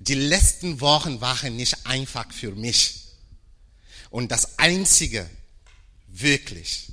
die 0.00 0.14
letzten 0.14 0.80
Wochen 0.80 1.20
waren 1.20 1.56
nicht 1.56 1.86
einfach 1.86 2.32
für 2.32 2.52
mich. 2.52 3.04
Und 4.08 4.32
das 4.32 4.58
Einzige, 4.58 5.28
wirklich, 6.08 6.86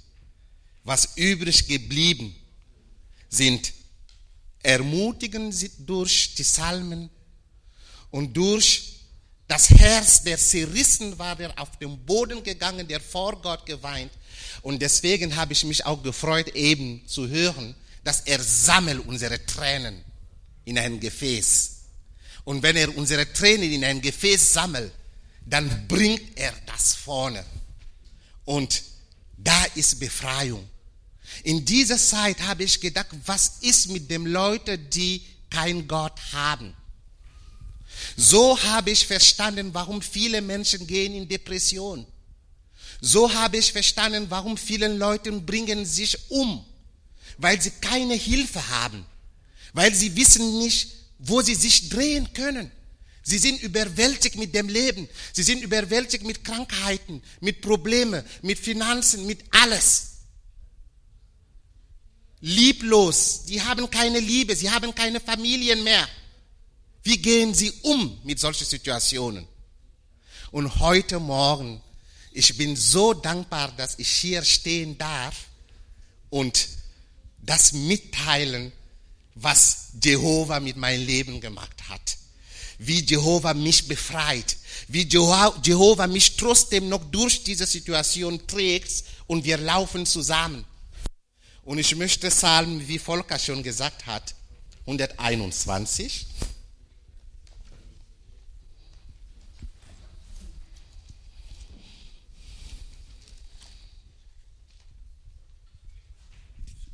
was 0.83 1.15
übrig 1.15 1.67
geblieben 1.67 2.35
sind, 3.29 3.71
ermutigen 4.61 5.53
sie 5.53 5.71
durch 5.79 6.35
die 6.35 6.43
Psalmen 6.43 7.09
und 8.11 8.35
durch 8.35 8.95
das 9.47 9.69
Herz, 9.69 10.23
der 10.23 10.37
zerrissen 10.37 11.17
war, 11.17 11.37
der 11.37 11.57
auf 11.57 11.77
den 11.77 11.97
Boden 12.05 12.43
gegangen, 12.43 12.85
der 12.85 12.99
vor 12.99 13.41
Gott 13.41 13.65
geweint. 13.65 14.11
Und 14.61 14.81
deswegen 14.81 15.33
habe 15.37 15.53
ich 15.53 15.63
mich 15.63 15.85
auch 15.85 16.03
gefreut, 16.03 16.49
eben 16.49 17.07
zu 17.07 17.29
hören, 17.29 17.73
dass 18.03 18.21
er 18.21 18.43
sammelt 18.43 19.07
unsere 19.07 19.45
Tränen 19.45 20.03
in 20.65 20.77
ein 20.77 20.99
Gefäß. 20.99 21.76
Und 22.47 22.63
wenn 22.63 22.77
er 22.77 22.95
unsere 22.95 23.33
Tränen 23.33 23.69
in 23.73 23.83
ein 23.83 23.99
Gefäß 23.99 24.53
sammelt, 24.53 24.93
dann 25.45 25.85
bringt 25.85 26.39
er 26.39 26.53
das 26.65 26.93
vorne. 26.93 27.43
Und 28.45 28.83
da 29.35 29.65
ist 29.75 29.99
Befreiung. 29.99 30.65
In 31.43 31.65
dieser 31.65 31.97
Zeit 31.97 32.39
habe 32.39 32.63
ich 32.63 32.79
gedacht, 32.79 33.09
was 33.25 33.57
ist 33.59 33.89
mit 33.89 34.09
den 34.09 34.27
Leuten, 34.27 34.89
die 34.91 35.21
kein 35.49 35.89
Gott 35.89 36.17
haben? 36.31 36.73
So 38.15 38.57
habe 38.63 38.91
ich 38.91 39.05
verstanden, 39.05 39.73
warum 39.73 40.01
viele 40.01 40.41
Menschen 40.41 40.87
gehen 40.87 41.15
in 41.15 41.27
Depression. 41.27 42.07
So 43.01 43.33
habe 43.33 43.57
ich 43.57 43.73
verstanden, 43.73 44.27
warum 44.29 44.55
viele 44.55 44.87
Leute 44.87 45.33
bringen 45.33 45.85
sich 45.85 46.17
um, 46.31 46.63
weil 47.39 47.61
sie 47.61 47.71
keine 47.71 48.13
Hilfe 48.13 48.65
haben, 48.69 49.05
weil 49.73 49.93
sie 49.93 50.15
wissen 50.15 50.59
nicht, 50.59 50.96
wo 51.19 51.41
sie 51.41 51.55
sich 51.55 51.89
drehen 51.89 52.31
können. 52.33 52.71
Sie 53.23 53.37
sind 53.37 53.61
überwältigt 53.61 54.37
mit 54.37 54.55
dem 54.55 54.69
Leben. 54.69 55.09
Sie 55.33 55.43
sind 55.43 55.61
überwältigt 55.61 56.23
mit 56.23 56.43
Krankheiten, 56.45 57.21
mit 57.41 57.61
Problemen, 57.61 58.23
mit 58.41 58.57
Finanzen, 58.57 59.25
mit 59.25 59.43
alles. 59.51 60.19
Lieblos. 62.39 63.41
Sie 63.45 63.61
haben 63.61 63.89
keine 63.89 64.19
Liebe. 64.19 64.55
Sie 64.55 64.69
haben 64.69 64.95
keine 64.95 65.19
Familien 65.19 65.83
mehr. 65.83 66.07
Wie 67.03 67.17
gehen 67.17 67.53
Sie 67.53 67.73
um 67.81 68.19
mit 68.23 68.39
solchen 68.39 68.65
Situationen? 68.65 69.47
Und 70.51 70.79
heute 70.79 71.19
Morgen, 71.19 71.81
ich 72.31 72.57
bin 72.57 72.75
so 72.75 73.13
dankbar, 73.13 73.73
dass 73.75 73.99
ich 73.99 74.09
hier 74.09 74.43
stehen 74.43 74.97
darf 74.97 75.47
und 76.29 76.69
das 77.41 77.73
mitteilen, 77.73 78.71
was 79.39 79.89
Jehova 80.03 80.59
mit 80.59 80.77
meinem 80.77 81.05
Leben 81.05 81.39
gemacht 81.41 81.89
hat 81.89 82.17
wie 82.79 83.03
Jehova 83.03 83.53
mich 83.53 83.87
befreit, 83.87 84.57
wie 84.87 85.07
Jehova 85.07 86.07
mich 86.07 86.37
trotzdem 86.37 86.89
noch 86.89 87.03
durch 87.11 87.43
diese 87.43 87.65
Situation 87.65 88.45
trägt 88.45 89.03
und 89.25 89.43
wir 89.45 89.57
laufen 89.57 90.05
zusammen. 90.05 90.65
Und 91.63 91.79
ich 91.79 91.95
möchte 91.95 92.29
Psalm, 92.29 92.87
wie 92.87 92.99
Volker 92.99 93.39
schon 93.39 93.63
gesagt 93.63 94.05
hat, 94.05 94.35
121. 94.85 96.27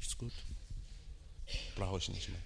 Ist 0.01 0.17
gut. 0.17 0.31
Brauche 1.75 1.97
ich 1.97 2.09
nicht 2.09 2.29
mehr. 2.29 2.39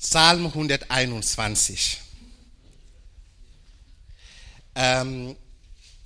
Psalm 0.00 0.46
121. 0.46 1.98
Ähm, 4.74 5.36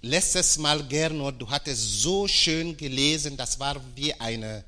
letztes 0.03 0.59
Mal, 0.59 0.83
Gernot, 0.89 1.41
du 1.41 1.49
hattest 1.49 2.01
so 2.03 2.27
schön 2.27 2.77
gelesen, 2.77 3.37
das 3.37 3.61
war 3.61 3.81
wie 3.95 4.13
eine, 4.15 4.65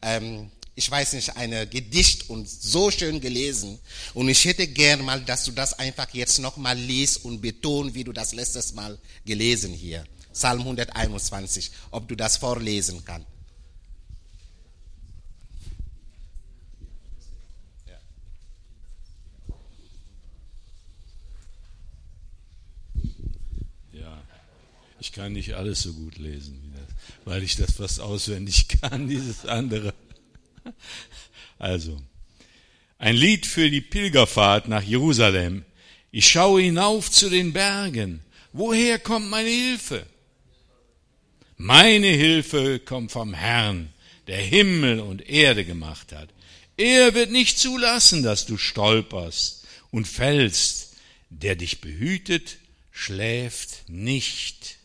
ähm, 0.00 0.50
ich 0.74 0.90
weiß 0.90 1.12
nicht, 1.12 1.36
eine 1.36 1.66
Gedicht 1.66 2.30
und 2.30 2.48
so 2.48 2.90
schön 2.90 3.20
gelesen. 3.20 3.78
Und 4.14 4.30
ich 4.30 4.44
hätte 4.46 4.66
gern 4.66 5.02
mal, 5.02 5.20
dass 5.20 5.44
du 5.44 5.52
das 5.52 5.78
einfach 5.78 6.08
jetzt 6.14 6.38
nochmal 6.38 6.78
liest 6.78 7.24
und 7.24 7.42
betonst, 7.42 7.94
wie 7.94 8.04
du 8.04 8.12
das 8.12 8.32
letztes 8.32 8.72
Mal 8.72 8.98
gelesen 9.26 9.74
hier. 9.74 10.06
Psalm 10.32 10.60
121, 10.60 11.70
ob 11.90 12.08
du 12.08 12.16
das 12.16 12.38
vorlesen 12.38 13.04
kannst. 13.04 13.33
Ich 25.04 25.12
kann 25.12 25.34
nicht 25.34 25.52
alles 25.52 25.82
so 25.82 25.92
gut 25.92 26.16
lesen, 26.16 26.72
weil 27.26 27.42
ich 27.42 27.56
das 27.56 27.72
fast 27.72 28.00
auswendig 28.00 28.68
kann, 28.80 29.06
dieses 29.06 29.44
andere. 29.44 29.92
Also, 31.58 32.00
ein 32.96 33.14
Lied 33.14 33.44
für 33.44 33.70
die 33.70 33.82
Pilgerfahrt 33.82 34.66
nach 34.66 34.82
Jerusalem. 34.82 35.66
Ich 36.10 36.26
schaue 36.26 36.62
hinauf 36.62 37.10
zu 37.10 37.28
den 37.28 37.52
Bergen. 37.52 38.20
Woher 38.54 38.98
kommt 38.98 39.28
meine 39.28 39.50
Hilfe? 39.50 40.06
Meine 41.58 42.08
Hilfe 42.08 42.78
kommt 42.78 43.12
vom 43.12 43.34
Herrn, 43.34 43.92
der 44.26 44.38
Himmel 44.40 45.00
und 45.00 45.28
Erde 45.28 45.66
gemacht 45.66 46.12
hat. 46.12 46.30
Er 46.78 47.12
wird 47.12 47.30
nicht 47.30 47.58
zulassen, 47.58 48.22
dass 48.22 48.46
du 48.46 48.56
stolperst 48.56 49.66
und 49.90 50.08
fällst. 50.08 50.94
Der 51.28 51.56
dich 51.56 51.82
behütet, 51.82 52.56
schläft 52.90 53.86
nicht. 53.90 54.78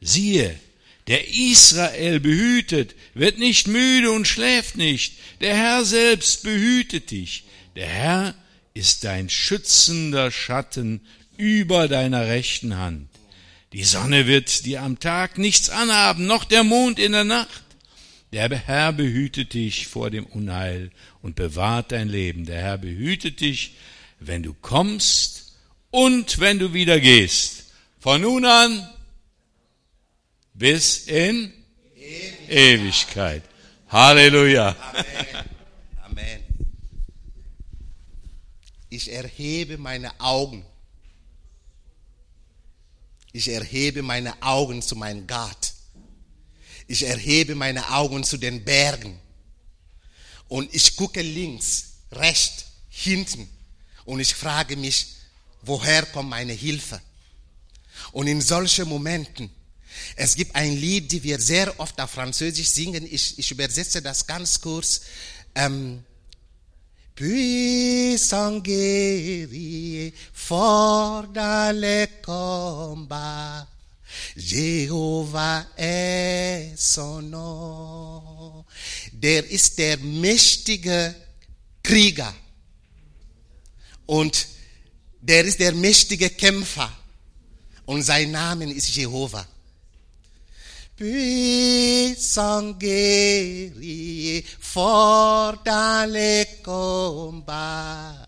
Siehe, 0.00 0.58
der 1.06 1.28
Israel 1.28 2.20
behütet, 2.20 2.94
wird 3.14 3.38
nicht 3.38 3.68
müde 3.68 4.10
und 4.10 4.26
schläft 4.26 4.76
nicht. 4.76 5.14
Der 5.40 5.56
Herr 5.56 5.84
selbst 5.84 6.42
behütet 6.42 7.10
dich. 7.10 7.44
Der 7.76 7.86
Herr 7.86 8.34
ist 8.74 9.04
dein 9.04 9.30
schützender 9.30 10.30
Schatten 10.30 11.00
über 11.36 11.88
deiner 11.88 12.26
rechten 12.26 12.76
Hand. 12.76 13.08
Die 13.72 13.84
Sonne 13.84 14.26
wird 14.26 14.64
dir 14.64 14.82
am 14.82 14.98
Tag 14.98 15.38
nichts 15.38 15.70
anhaben, 15.70 16.26
noch 16.26 16.44
der 16.44 16.64
Mond 16.64 16.98
in 16.98 17.12
der 17.12 17.24
Nacht. 17.24 17.62
Der 18.32 18.48
Herr 18.50 18.92
behütet 18.92 19.54
dich 19.54 19.86
vor 19.86 20.10
dem 20.10 20.26
Unheil 20.26 20.90
und 21.22 21.36
bewahrt 21.36 21.92
dein 21.92 22.08
Leben. 22.08 22.46
Der 22.46 22.60
Herr 22.60 22.78
behütet 22.78 23.40
dich, 23.40 23.76
wenn 24.18 24.42
du 24.42 24.54
kommst 24.54 25.54
und 25.90 26.38
wenn 26.40 26.58
du 26.58 26.72
wieder 26.72 27.00
gehst. 27.00 27.66
Von 28.00 28.22
nun 28.22 28.44
an 28.44 28.88
bis 30.58 31.06
in 31.06 31.52
Ewigkeit. 32.48 33.42
Halleluja. 33.88 34.74
Amen. 34.92 35.44
Amen. 36.02 36.44
Ich 38.88 39.12
erhebe 39.12 39.76
meine 39.76 40.18
Augen. 40.18 40.64
Ich 43.32 43.48
erhebe 43.48 44.02
meine 44.02 44.42
Augen 44.42 44.80
zu 44.80 44.96
meinem 44.96 45.26
Gott. 45.26 45.74
Ich 46.86 47.02
erhebe 47.02 47.54
meine 47.54 47.90
Augen 47.90 48.24
zu 48.24 48.38
den 48.38 48.64
Bergen. 48.64 49.20
Und 50.48 50.74
ich 50.74 50.96
gucke 50.96 51.20
links, 51.20 51.96
rechts, 52.12 52.66
hinten. 52.88 53.48
Und 54.04 54.20
ich 54.20 54.34
frage 54.34 54.76
mich, 54.76 55.16
woher 55.62 56.06
kommt 56.06 56.30
meine 56.30 56.52
Hilfe? 56.52 57.00
Und 58.12 58.28
in 58.28 58.40
solchen 58.40 58.88
Momenten 58.88 59.50
es 60.16 60.34
gibt 60.34 60.54
ein 60.54 60.76
Lied, 60.76 61.12
die 61.12 61.22
wir 61.22 61.40
sehr 61.40 61.78
oft 61.78 62.00
auf 62.00 62.10
Französisch 62.10 62.68
singen. 62.68 63.06
Ich, 63.10 63.38
ich 63.38 63.50
übersetze 63.50 64.00
das 64.00 64.26
ganz 64.26 64.60
kurz. 64.60 65.02
Ähm, 65.54 66.02
Puissant 67.16 68.62
guerrier, 68.62 70.12
fort 70.34 71.34
dans 71.34 71.74
les 71.74 72.08
combats, 72.20 73.66
Jehovah 74.36 75.66
est 75.78 76.76
son 76.76 77.22
nom. 77.30 78.64
Der 79.12 79.50
ist 79.50 79.78
der 79.78 79.96
mächtige 79.96 81.14
Krieger. 81.82 82.34
Und 84.04 84.46
der 85.22 85.46
ist 85.46 85.58
der 85.58 85.72
mächtige 85.72 86.28
Kämpfer. 86.28 86.94
Und 87.86 88.02
sein 88.02 88.30
Name 88.30 88.70
ist 88.70 88.94
Jehovah 88.94 89.46
puissant 90.96 92.72
guerrier, 92.72 94.44
fort 94.60 95.56
dans 95.64 96.10
les 96.10 96.46
combats. 96.64 98.26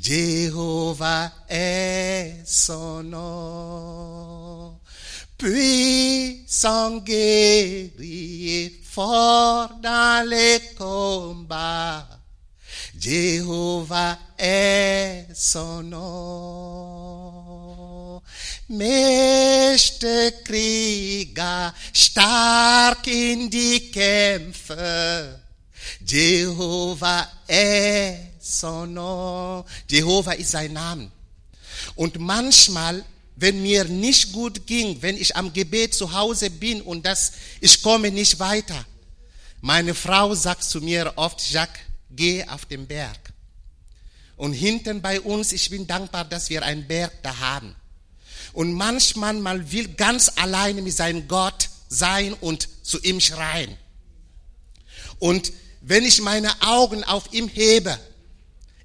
Jéhovah 0.00 1.32
est 1.48 2.42
son 2.44 3.02
nom. 3.02 4.78
Puissant 5.36 6.98
guerrier, 6.98 8.80
fort 8.84 9.70
dans 9.82 10.28
les 10.28 10.60
combats. 10.78 12.06
Jehovah 12.98 14.18
Esono. 14.38 15.96
Mächte 18.68 20.34
Krieger, 20.42 21.72
stark 21.92 23.06
in 23.06 23.48
die 23.48 23.92
Kämpfe. 23.92 25.40
Jehovah 26.04 27.28
Esono. 27.46 28.84
Jehovah 29.88 30.32
ist 30.32 30.50
sein 30.50 30.72
Name. 30.72 31.12
Und 31.94 32.18
manchmal, 32.18 33.04
wenn 33.36 33.62
mir 33.62 33.84
nicht 33.84 34.32
gut 34.32 34.66
ging, 34.66 35.00
wenn 35.00 35.16
ich 35.16 35.36
am 35.36 35.52
Gebet 35.52 35.94
zu 35.94 36.12
Hause 36.12 36.50
bin 36.50 36.82
und 36.82 37.06
das, 37.06 37.34
ich 37.60 37.80
komme 37.82 38.10
nicht 38.10 38.40
weiter, 38.40 38.84
meine 39.60 39.94
Frau 39.94 40.34
sagt 40.34 40.64
zu 40.64 40.80
mir 40.80 41.12
oft, 41.14 41.40
Jacques, 41.50 41.82
geh 42.10 42.44
auf 42.44 42.64
den 42.64 42.88
Berg. 42.88 43.32
Und 44.36 44.54
hinten 44.54 45.00
bei 45.00 45.20
uns, 45.20 45.52
ich 45.52 45.70
bin 45.70 45.86
dankbar, 45.86 46.24
dass 46.24 46.50
wir 46.50 46.64
einen 46.64 46.86
Berg 46.86 47.12
da 47.22 47.38
haben. 47.38 47.76
Und 48.56 48.72
manchmal 48.72 49.34
man 49.34 49.70
will 49.70 49.86
ganz 49.96 50.32
alleine 50.36 50.80
mit 50.80 50.94
seinem 50.94 51.28
Gott 51.28 51.68
sein 51.90 52.32
und 52.32 52.66
zu 52.82 52.98
ihm 53.02 53.20
schreien. 53.20 53.76
Und 55.18 55.52
wenn 55.82 56.06
ich 56.06 56.22
meine 56.22 56.50
Augen 56.62 57.04
auf 57.04 57.34
ihm 57.34 57.48
hebe, 57.48 58.00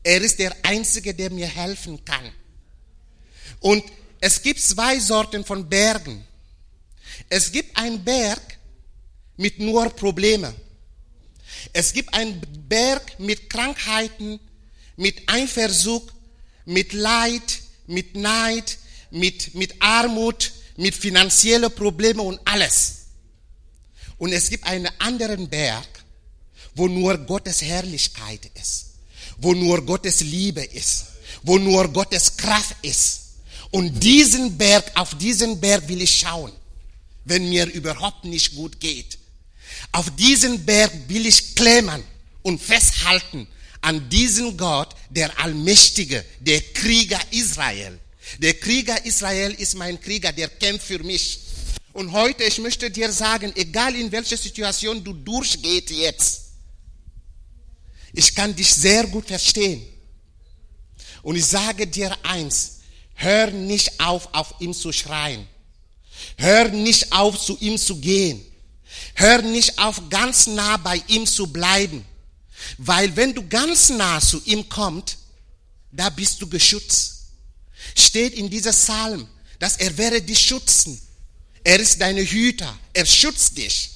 er 0.04 0.22
ist 0.22 0.40
der 0.40 0.54
Einzige, 0.64 1.14
der 1.14 1.30
mir 1.30 1.48
helfen 1.48 2.04
kann. 2.04 2.34
Und 3.62 3.82
es 4.20 4.42
gibt 4.42 4.60
zwei 4.60 5.00
Sorten 5.00 5.46
von 5.46 5.70
Bergen. 5.70 6.22
Es 7.30 7.50
gibt 7.54 7.78
einen 7.78 8.04
Berg 8.04 8.42
mit 9.38 9.58
nur 9.60 9.90
Problemen. 9.92 10.54
Es 11.72 11.94
gibt 11.94 12.14
einen 12.14 12.42
Berg 12.68 13.18
mit 13.22 13.50
Krankheiten, 13.50 14.38
mit 14.98 15.32
Eifersucht, 15.32 16.14
mit 16.66 16.92
Leid, 16.92 17.62
mit 17.88 18.18
Neid, 18.18 18.78
mit, 19.12 19.54
mit 19.56 19.82
Armut, 19.82 20.52
mit 20.78 20.96
finanziellen 20.96 21.74
Problemen 21.74 22.22
und 22.22 22.40
alles. 22.46 22.98
Und 24.18 24.32
es 24.32 24.50
gibt 24.50 24.66
einen 24.66 24.90
anderen 25.00 25.50
Berg, 25.50 25.88
wo 26.76 26.88
nur 26.88 27.18
Gottes 27.18 27.62
Herrlichkeit 27.62 28.50
ist, 28.60 28.92
wo 29.38 29.54
nur 29.54 29.86
Gottes 29.86 30.22
Liebe 30.22 30.64
ist, 30.64 31.06
wo 31.44 31.58
nur 31.58 31.88
Gottes 31.92 32.38
Kraft 32.38 32.76
ist. 32.82 33.20
Und 33.72 34.02
diesen 34.04 34.58
Berg, 34.58 34.92
auf 34.96 35.18
diesen 35.18 35.60
Berg 35.60 35.88
will 35.88 36.02
ich 36.02 36.20
schauen, 36.20 36.52
wenn 37.26 37.50
mir 37.50 37.66
überhaupt 37.68 38.26
nicht 38.26 38.56
gut 38.56 38.80
geht. 38.80 39.18
Auf 39.92 40.10
diesen 40.16 40.66
Berg 40.66 40.92
will 41.08 41.26
ich 41.26 41.56
klemmen 41.56 42.04
und 42.42 42.62
festhalten 42.62 43.48
an 43.82 44.10
diesen 44.10 44.58
Gott, 44.58 44.96
der 45.10 45.40
Allmächtige, 45.40 46.24
der 46.40 46.62
Krieger 46.62 47.20
Israel. 47.32 48.00
Der 48.40 48.54
Krieger 48.56 49.06
Israel 49.06 49.54
ist 49.54 49.76
mein 49.76 50.00
Krieger, 50.00 50.32
der 50.32 50.50
kämpft 50.50 50.88
für 50.88 51.00
mich. 51.00 51.40
Und 51.94 52.12
heute, 52.12 52.44
ich 52.44 52.60
möchte 52.60 52.90
dir 52.90 53.12
sagen, 53.12 53.52
egal 53.56 53.96
in 53.96 54.12
welcher 54.12 54.38
Situation 54.38 55.04
du 55.04 55.14
durchgehst 55.14 55.90
jetzt, 55.90 56.42
ich 58.14 58.34
kann 58.34 58.56
dich 58.56 58.74
sehr 58.74 59.06
gut 59.08 59.28
verstehen. 59.28 59.86
Und 61.22 61.36
ich 61.36 61.46
sage 61.46 61.88
dir 61.88 62.18
eins, 62.24 62.80
hör 63.14 63.52
nicht 63.52 64.00
auf, 64.00 64.34
auf 64.34 64.56
ihn 64.60 64.74
zu 64.74 64.92
schreien. 64.92 65.48
Hör 66.38 66.70
nicht 66.70 67.12
auf, 67.12 67.40
zu 67.40 67.58
ihm 67.60 67.78
zu 67.78 67.98
gehen. 67.98 68.44
Hör 69.16 69.42
nicht 69.42 69.78
auf, 69.80 70.10
ganz 70.10 70.48
nah 70.48 70.78
bei 70.78 71.02
ihm 71.08 71.26
zu 71.26 71.48
bleiben. 71.48 72.06
Weil 72.78 73.16
wenn 73.16 73.34
du 73.34 73.48
ganz 73.48 73.90
nah 73.90 74.20
zu 74.20 74.42
ihm 74.46 74.68
kommst, 74.68 75.18
da 75.92 76.10
bist 76.10 76.42
du 76.42 76.48
geschützt. 76.48 77.21
Steht 77.96 78.34
in 78.34 78.50
dieser 78.50 78.72
Psalm, 78.72 79.28
dass 79.60 79.78
er 79.78 79.98
werde 79.98 80.22
dich 80.22 80.40
schützen. 80.40 81.00
Er 81.64 81.80
ist 81.80 82.02
deine 82.02 82.22
Hüter. 82.22 82.78
Er 82.94 83.06
schützt 83.06 83.58
dich. 83.58 83.92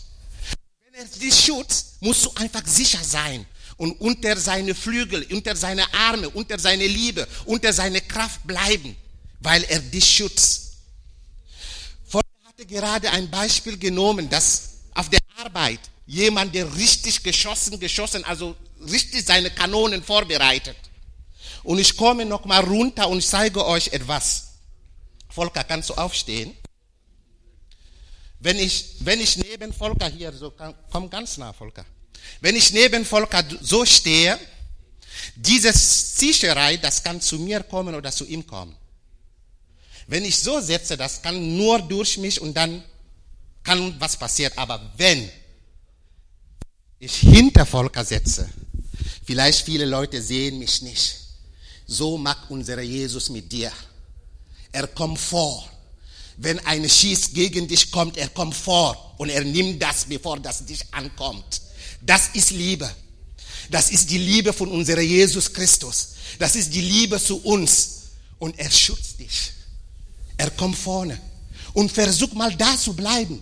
Wenn 0.84 1.02
er 1.02 1.06
dich 1.06 1.40
schützt, 1.40 2.02
musst 2.02 2.26
du 2.26 2.32
einfach 2.36 2.66
sicher 2.66 3.04
sein 3.04 3.46
und 3.78 4.00
unter 4.00 4.38
seine 4.38 4.74
Flügel, 4.76 5.26
unter 5.32 5.56
seine 5.56 5.92
Arme, 5.94 6.30
unter 6.30 6.60
seine 6.60 6.88
Liebe, 6.88 7.28
unter 7.46 7.74
seine 7.74 8.02
Kraft 8.02 8.46
bleiben, 8.46 8.96
weil 9.40 9.64
er 9.64 9.80
dich 9.80 10.06
schützt. 10.06 10.74
Vorher 12.08 12.30
hatte 12.46 12.66
gerade 12.66 13.10
ein 13.12 13.30
Beispiel 13.30 13.78
genommen, 13.78 14.30
dass 14.30 14.76
auf 14.94 15.10
der 15.10 15.20
Arbeit 15.38 15.80
jemand, 16.06 16.54
der 16.56 16.74
richtig 16.76 17.24
geschossen, 17.24 17.80
geschossen, 17.80 18.24
also 18.24 18.56
richtig 18.92 19.26
seine 19.26 19.50
Kanonen 19.50 20.04
vorbereitet. 20.04 20.78
Und 21.66 21.80
ich 21.80 21.98
komme 21.98 22.26
noch 22.26 22.46
mal 22.46 22.64
runter 22.64 23.10
und 23.10 23.24
zeige 23.24 23.66
euch 23.66 23.88
etwas. 23.88 24.50
Volker, 25.30 25.64
kannst 25.64 25.90
du 25.90 25.96
aufstehen? 25.96 26.56
Wenn 28.40 28.60
ich, 28.60 28.98
wenn 29.00 29.20
ich 29.20 29.36
neben 29.38 29.74
Volker 29.74 30.08
hier 30.08 30.32
so, 30.32 30.54
komm 30.92 31.10
ganz 31.10 31.38
nah, 31.38 31.54
Volker. 31.54 31.84
Wenn 32.40 32.56
ich 32.56 32.72
neben 32.72 33.04
Volker 33.04 33.44
so 33.62 33.84
stehe, 33.84 34.40
diese 35.36 35.74
Zischerei, 35.74 36.78
das 36.78 37.04
kann 37.04 37.20
zu 37.20 37.40
mir 37.40 37.64
kommen 37.64 37.96
oder 37.96 38.12
zu 38.12 38.26
ihm 38.26 38.46
kommen. 38.46 38.78
Wenn 40.06 40.24
ich 40.24 40.38
so 40.38 40.62
setze, 40.62 40.96
das 40.96 41.24
kann 41.24 41.58
nur 41.58 41.82
durch 41.82 42.20
mich 42.20 42.40
und 42.40 42.54
dann 42.54 42.84
kann 43.64 44.00
was 44.00 44.18
passieren. 44.18 44.54
Aber 44.56 44.94
wenn 44.98 45.32
ich 47.00 47.16
hinter 47.16 47.66
Volker 47.66 48.06
setze, 48.06 48.48
vielleicht 49.26 49.66
viele 49.66 49.86
Leute 49.86 50.22
sehen 50.22 50.60
mich 50.60 50.84
nicht. 50.84 51.25
So 51.88 52.18
mag 52.18 52.38
unser 52.50 52.82
Jesus 52.82 53.30
mit 53.30 53.52
dir. 53.52 53.72
Er 54.72 54.88
kommt 54.88 55.20
vor. 55.20 55.70
Wenn 56.38 56.60
ein 56.66 56.90
Schieß 56.90 57.34
gegen 57.34 57.68
dich 57.68 57.92
kommt, 57.92 58.18
er 58.18 58.30
kommt 58.30 58.56
vor 58.56 59.16
und 59.18 59.30
er 59.30 59.44
nimmt 59.44 59.82
das, 59.82 60.06
bevor 60.06 60.40
das 60.40 60.66
dich 60.66 60.82
ankommt. 60.92 61.62
Das 62.02 62.30
ist 62.34 62.52
Liebe. 62.52 62.90
Das 63.70 63.90
ist 63.90 64.10
die 64.10 64.18
Liebe 64.18 64.52
von 64.52 64.70
unserem 64.70 65.06
Jesus 65.06 65.52
Christus. 65.52 66.10
Das 66.38 66.56
ist 66.56 66.74
die 66.74 66.82
Liebe 66.82 67.22
zu 67.22 67.38
uns. 67.38 67.92
Und 68.38 68.60
er 68.60 68.70
schützt 68.70 69.20
dich. 69.20 69.54
Er 70.38 70.52
kommt 70.52 70.78
vorne. 70.78 71.20
Und 71.74 71.92
versuch 71.92 72.34
mal 72.34 72.54
da 72.56 72.78
zu 72.78 72.94
bleiben. 72.94 73.42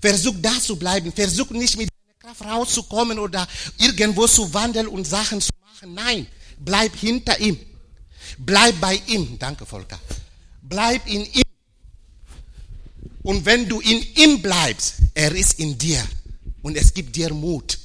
Versuch 0.00 0.34
da 0.40 0.60
zu 0.60 0.76
bleiben. 0.76 1.12
Versuch 1.12 1.50
nicht 1.50 1.76
mit 1.76 1.88
deiner 1.90 2.34
Kraft 2.34 2.48
rauszukommen 2.48 3.18
oder 3.18 3.46
irgendwo 3.78 4.26
zu 4.26 4.52
wandeln 4.54 4.86
und 4.86 5.04
Sachen 5.04 5.40
zu 5.40 5.50
machen. 5.64 5.94
Nein, 5.94 6.26
bleib 6.58 6.94
hinter 6.96 7.38
ihm. 7.40 7.58
Bleib 8.38 8.80
bei 8.80 9.00
ihm. 9.06 9.38
Danke, 9.38 9.66
Volker. 9.66 9.98
Bleib 10.62 11.06
in 11.06 11.24
ihm. 11.24 11.42
Und 13.22 13.44
wenn 13.44 13.68
du 13.68 13.80
in 13.80 14.02
ihm 14.16 14.40
bleibst, 14.40 14.94
er 15.14 15.34
ist 15.34 15.58
in 15.58 15.76
dir. 15.76 16.02
Und 16.62 16.76
es 16.76 16.94
gibt 16.94 17.16
dir 17.16 17.32
Mut. 17.32 17.78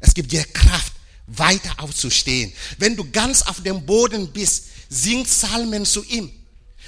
Es 0.00 0.14
gibt 0.14 0.32
dir 0.32 0.44
Kraft, 0.44 0.92
weiter 1.26 1.74
aufzustehen. 1.78 2.52
Wenn 2.78 2.96
du 2.96 3.10
ganz 3.10 3.42
auf 3.42 3.62
dem 3.62 3.84
Boden 3.84 4.32
bist, 4.32 4.66
sing 4.88 5.24
Psalmen 5.24 5.84
zu 5.84 6.04
ihm. 6.04 6.30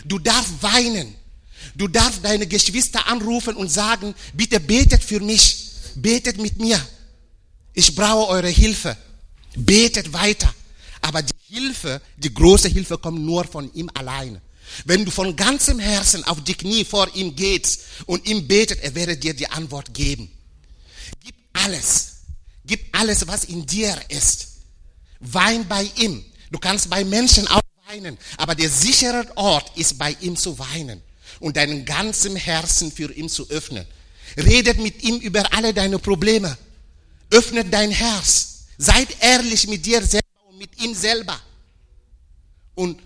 Du 0.04 0.18
darfst 0.18 0.62
weinen. 0.62 1.14
Du 1.74 1.88
darfst 1.88 2.24
deine 2.24 2.46
Geschwister 2.46 3.06
anrufen 3.06 3.56
und 3.56 3.68
sagen, 3.68 4.14
bitte 4.32 4.60
betet 4.60 5.04
für 5.04 5.20
mich, 5.20 5.72
betet 5.94 6.38
mit 6.38 6.58
mir. 6.58 6.80
Ich 7.74 7.94
brauche 7.94 8.30
eure 8.30 8.48
Hilfe. 8.48 8.96
Betet 9.56 10.12
weiter. 10.12 10.52
Aber 11.00 11.22
die 11.22 11.34
Hilfe, 11.48 12.00
die 12.16 12.32
große 12.32 12.68
Hilfe 12.68 12.98
kommt 12.98 13.20
nur 13.20 13.44
von 13.44 13.72
ihm 13.74 13.90
alleine. 13.94 14.40
Wenn 14.84 15.04
du 15.04 15.10
von 15.10 15.34
ganzem 15.36 15.78
Herzen 15.78 16.24
auf 16.24 16.42
die 16.44 16.54
Knie 16.54 16.84
vor 16.84 17.08
ihm 17.14 17.34
gehst 17.34 17.80
und 18.06 18.26
ihm 18.26 18.46
betet, 18.46 18.80
er 18.82 18.94
werde 18.94 19.16
dir 19.16 19.34
die 19.34 19.48
Antwort 19.48 19.92
geben. 19.94 20.30
Gib 21.24 21.34
alles. 21.52 22.10
Gib 22.64 22.96
alles, 22.96 23.26
was 23.26 23.44
in 23.44 23.66
dir 23.66 23.96
ist. 24.08 24.48
Wein 25.20 25.66
bei 25.66 25.90
ihm. 25.96 26.24
Du 26.50 26.58
kannst 26.58 26.88
bei 26.88 27.04
Menschen 27.04 27.48
auch 27.48 27.60
weinen, 27.88 28.16
aber 28.36 28.54
der 28.54 28.68
sichere 28.68 29.26
Ort 29.36 29.76
ist 29.76 29.98
bei 29.98 30.16
ihm 30.20 30.36
zu 30.36 30.58
weinen 30.58 31.02
und 31.40 31.56
deinen 31.56 31.84
ganzen 31.84 32.36
Herzen 32.36 32.92
für 32.92 33.12
ihn 33.12 33.28
zu 33.28 33.48
öffnen. 33.50 33.86
Redet 34.36 34.78
mit 34.78 35.02
ihm 35.02 35.16
über 35.16 35.52
alle 35.52 35.74
deine 35.74 35.98
Probleme. 35.98 36.56
Öffnet 37.30 37.72
dein 37.72 37.90
Herz. 37.90 38.66
Seid 38.78 39.08
ehrlich 39.20 39.66
mit 39.66 39.84
dir 39.84 39.98
und 39.98 40.20
mit 40.60 40.78
ihm 40.78 40.94
selber. 40.94 41.40
Und 42.74 43.00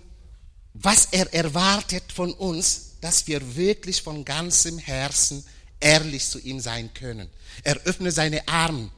was 0.73 1.07
er 1.11 1.33
erwartet 1.33 2.03
von 2.13 2.33
uns, 2.33 2.95
dass 2.99 3.27
wir 3.27 3.55
wirklich 3.55 4.01
von 4.01 4.25
ganzem 4.25 4.77
Herzen 4.77 5.45
ehrlich 5.79 6.27
zu 6.27 6.37
ihm 6.39 6.59
sein 6.59 6.93
können. 6.93 7.29
Er 7.63 7.77
öffnet 7.85 8.13
seine 8.13 8.45
Arme. 8.47 8.89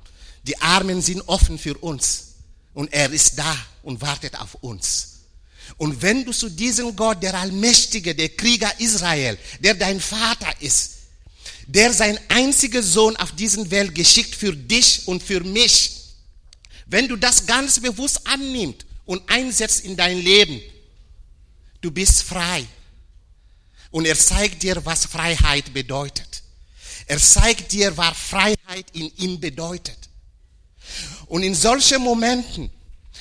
Die 0.42 0.58
Armen 0.60 1.04
sind 1.04 1.22
offen 1.28 1.60
für 1.60 1.78
uns. 1.78 2.30
Und 2.74 2.92
er 2.94 3.12
ist 3.12 3.38
da 3.38 3.56
und 3.84 4.02
wartet 4.02 4.40
auf 4.40 4.56
uns. 4.56 5.20
Und 5.78 6.02
wenn 6.02 6.26
du 6.26 6.32
zu 6.32 6.50
diesem 6.50 6.96
Gott, 6.96 7.22
der 7.22 7.36
Allmächtige, 7.36 8.16
der 8.16 8.30
Krieger 8.30 8.72
Israel, 8.80 9.38
der 9.60 9.76
dein 9.76 10.00
Vater 10.00 10.52
ist, 10.62 10.94
der 11.68 11.94
sein 11.94 12.18
einziger 12.30 12.82
Sohn 12.82 13.18
auf 13.18 13.34
diesen 13.34 13.70
Welt 13.70 13.94
geschickt 13.94 14.34
für 14.34 14.56
dich 14.56 15.08
und 15.08 15.22
für 15.22 15.42
mich, 15.42 15.97
Wenn 16.88 17.08
du 17.08 17.16
das 17.18 17.46
ganz 17.46 17.80
bewusst 17.80 18.26
annimmst 18.26 18.86
und 19.06 19.30
einsetzt 19.30 19.84
in 19.84 19.96
dein 19.96 20.20
Leben, 20.20 20.62
du 21.82 21.92
bist 21.92 22.24
frei. 22.24 22.66
Und 23.92 24.06
er 24.06 24.18
zeigt 24.18 24.64
dir, 24.64 24.86
was 24.86 25.06
Freiheit 25.06 25.74
bedeutet. 25.74 26.44
Er 27.06 27.20
zeigt 27.20 27.72
dir, 27.72 27.96
was 27.96 28.18
Freiheit 28.18 28.86
in 28.94 29.12
ihm 29.18 29.40
bedeutet. 29.40 29.98
Und 31.28 31.44
in 31.44 31.56
solchen 31.56 32.02
Momenten, 32.02 32.70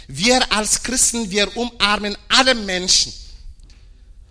wir 0.09 0.53
als 0.53 0.83
Christen, 0.83 1.31
wir 1.31 1.57
umarmen 1.57 2.17
alle 2.29 2.55
Menschen. 2.55 3.13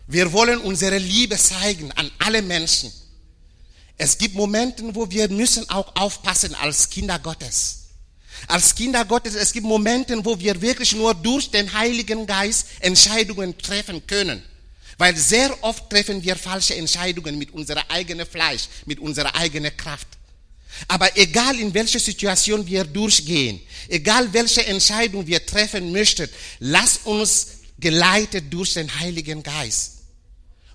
Wir 0.07 0.31
wollen 0.31 0.59
unsere 0.59 0.97
Liebe 0.97 1.37
zeigen 1.37 1.91
an 1.93 2.09
alle 2.19 2.41
Menschen. 2.41 2.91
Es 3.97 4.17
gibt 4.17 4.35
Momente, 4.35 4.83
wo 4.93 5.09
wir 5.09 5.29
müssen 5.29 5.69
auch 5.69 5.95
aufpassen 5.95 6.53
als 6.55 6.89
Kinder 6.89 7.17
Gottes. 7.19 7.84
Als 8.47 8.75
Kinder 8.75 9.03
Gottes, 9.05 9.35
es 9.35 9.51
gibt 9.51 9.65
Momente, 9.65 10.23
wo 10.23 10.39
wir 10.39 10.61
wirklich 10.61 10.93
nur 10.95 11.13
durch 11.13 11.49
den 11.49 11.71
Heiligen 11.73 12.25
Geist 12.25 12.67
Entscheidungen 12.79 13.57
treffen 13.57 14.05
können. 14.05 14.43
Weil 14.97 15.15
sehr 15.17 15.51
oft 15.63 15.89
treffen 15.89 16.23
wir 16.23 16.35
falsche 16.35 16.75
Entscheidungen 16.75 17.37
mit 17.37 17.51
unserem 17.51 17.83
eigenen 17.89 18.25
Fleisch, 18.25 18.67
mit 18.85 18.99
unserer 18.99 19.35
eigenen 19.35 19.75
Kraft. 19.75 20.07
Aber 20.87 21.17
egal 21.17 21.59
in 21.59 21.73
welche 21.73 21.99
Situation 21.99 22.65
wir 22.67 22.83
durchgehen, 22.83 23.59
egal 23.87 24.31
welche 24.33 24.65
Entscheidung 24.65 25.25
wir 25.25 25.45
treffen 25.45 25.91
möchten, 25.91 26.29
lass 26.59 26.99
uns 27.05 27.47
geleitet 27.79 28.45
durch 28.49 28.73
den 28.73 28.99
Heiligen 28.99 29.41
Geist. 29.41 29.93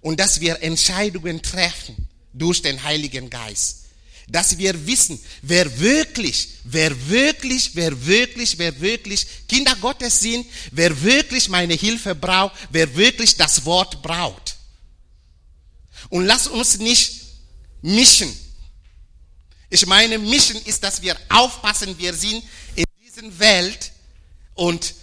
Und 0.00 0.18
dass 0.18 0.40
wir 0.40 0.62
Entscheidungen 0.62 1.42
treffen 1.42 2.08
durch 2.32 2.62
den 2.62 2.82
Heiligen 2.82 3.28
Geist. 3.28 3.84
Dass 4.30 4.56
wir 4.58 4.86
wissen, 4.86 5.20
wer 5.42 5.80
wirklich, 5.80 6.48
wer 6.64 7.08
wirklich, 7.08 7.74
wer 7.74 8.06
wirklich, 8.06 8.58
wer 8.58 8.80
wirklich 8.80 9.26
Kinder 9.48 9.74
Gottes 9.80 10.20
sind, 10.20 10.46
wer 10.70 11.02
wirklich 11.02 11.48
meine 11.48 11.74
Hilfe 11.74 12.14
braucht, 12.14 12.54
wer 12.70 12.94
wirklich 12.94 13.36
das 13.36 13.64
Wort 13.64 14.02
braucht. 14.02 14.56
Und 16.10 16.26
lass 16.26 16.46
uns 16.46 16.78
nicht 16.78 17.22
mischen. 17.82 18.32
Ich 19.68 19.86
meine, 19.86 20.18
mischen 20.18 20.60
ist, 20.64 20.82
dass 20.82 21.02
wir 21.02 21.16
aufpassen, 21.28 21.96
wir 21.98 22.14
sind 22.14 22.42
in 22.74 22.84
dieser 23.04 23.38
Welt 23.38 23.92
und 24.54 24.94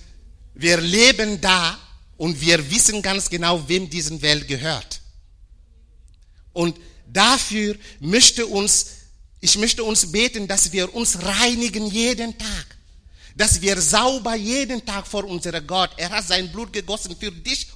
wir 0.54 0.78
leben 0.82 1.40
da 1.40 1.78
und 2.18 2.40
wir 2.42 2.70
wissen 2.70 3.02
ganz 3.02 3.30
genau, 3.30 3.68
wem 3.68 3.90
diese 3.90 4.22
Welt 4.22 4.48
gehört. 4.48 5.02
Und 6.52 6.78
dafür 7.06 7.78
möchte 8.00 8.46
uns, 8.48 8.88
ich 9.48 9.58
möchte 9.58 9.82
uns 9.82 10.12
beten, 10.12 10.46
dass 10.46 10.74
wir 10.74 10.94
uns 10.94 11.24
reinigen 11.24 11.88
jeden 11.88 12.38
Tag. 12.38 12.68
Dass 13.34 13.62
wir 13.62 13.80
sauber 13.80 14.36
jeden 14.36 14.86
Tag 14.86 15.08
vor 15.08 15.24
unserem 15.24 15.66
Gott. 15.66 15.92
Er 15.96 16.10
hat 16.10 16.28
sein 16.28 16.52
Blut 16.52 16.74
gegossen 16.74 17.16
für 17.18 17.32
dich 17.32 17.68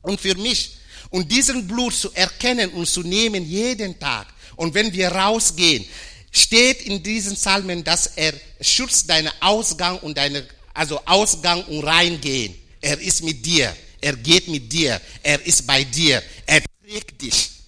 und 0.00 0.20
für 0.20 0.34
mich. 0.34 0.78
Und 1.10 1.30
diesen 1.30 1.68
Blut 1.68 1.94
zu 1.94 2.10
erkennen 2.12 2.70
und 2.70 2.88
zu 2.88 3.04
nehmen 3.04 3.44
jeden 3.44 4.00
Tag. 4.00 4.26
Und 4.56 4.74
wenn 4.74 4.92
wir 4.92 5.12
rausgehen, 5.12 5.84
steht 6.32 6.82
in 6.82 7.00
diesen 7.04 7.36
Psalmen, 7.36 7.84
dass 7.84 8.08
er 8.16 8.32
schützt 8.60 9.08
deinen 9.08 9.30
Ausgang 9.38 10.00
und 10.00 10.18
deine, 10.18 10.44
also 10.74 11.00
Ausgang 11.04 11.62
und 11.66 11.84
Reingehen. 11.84 12.52
Er 12.80 12.98
ist 13.00 13.22
mit 13.22 13.46
dir. 13.46 13.76
Er 14.00 14.16
geht 14.16 14.48
mit 14.48 14.72
dir. 14.72 15.00
Er 15.22 15.40
ist 15.46 15.64
bei 15.68 15.84
dir. 15.84 16.20
Er 16.46 16.62
trägt 16.84 17.22
dich. 17.22 17.61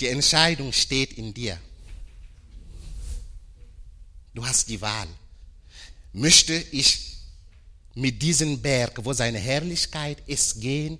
Die 0.00 0.06
Entscheidung 0.06 0.72
steht 0.72 1.12
in 1.14 1.34
dir. 1.34 1.58
Du 4.34 4.46
hast 4.46 4.68
die 4.68 4.80
Wahl. 4.80 5.08
Möchte 6.12 6.54
ich 6.70 7.16
mit 7.94 8.22
diesem 8.22 8.60
Berg, 8.62 9.04
wo 9.04 9.12
seine 9.12 9.38
Herrlichkeit 9.38 10.18
ist, 10.26 10.60
gehen 10.60 10.98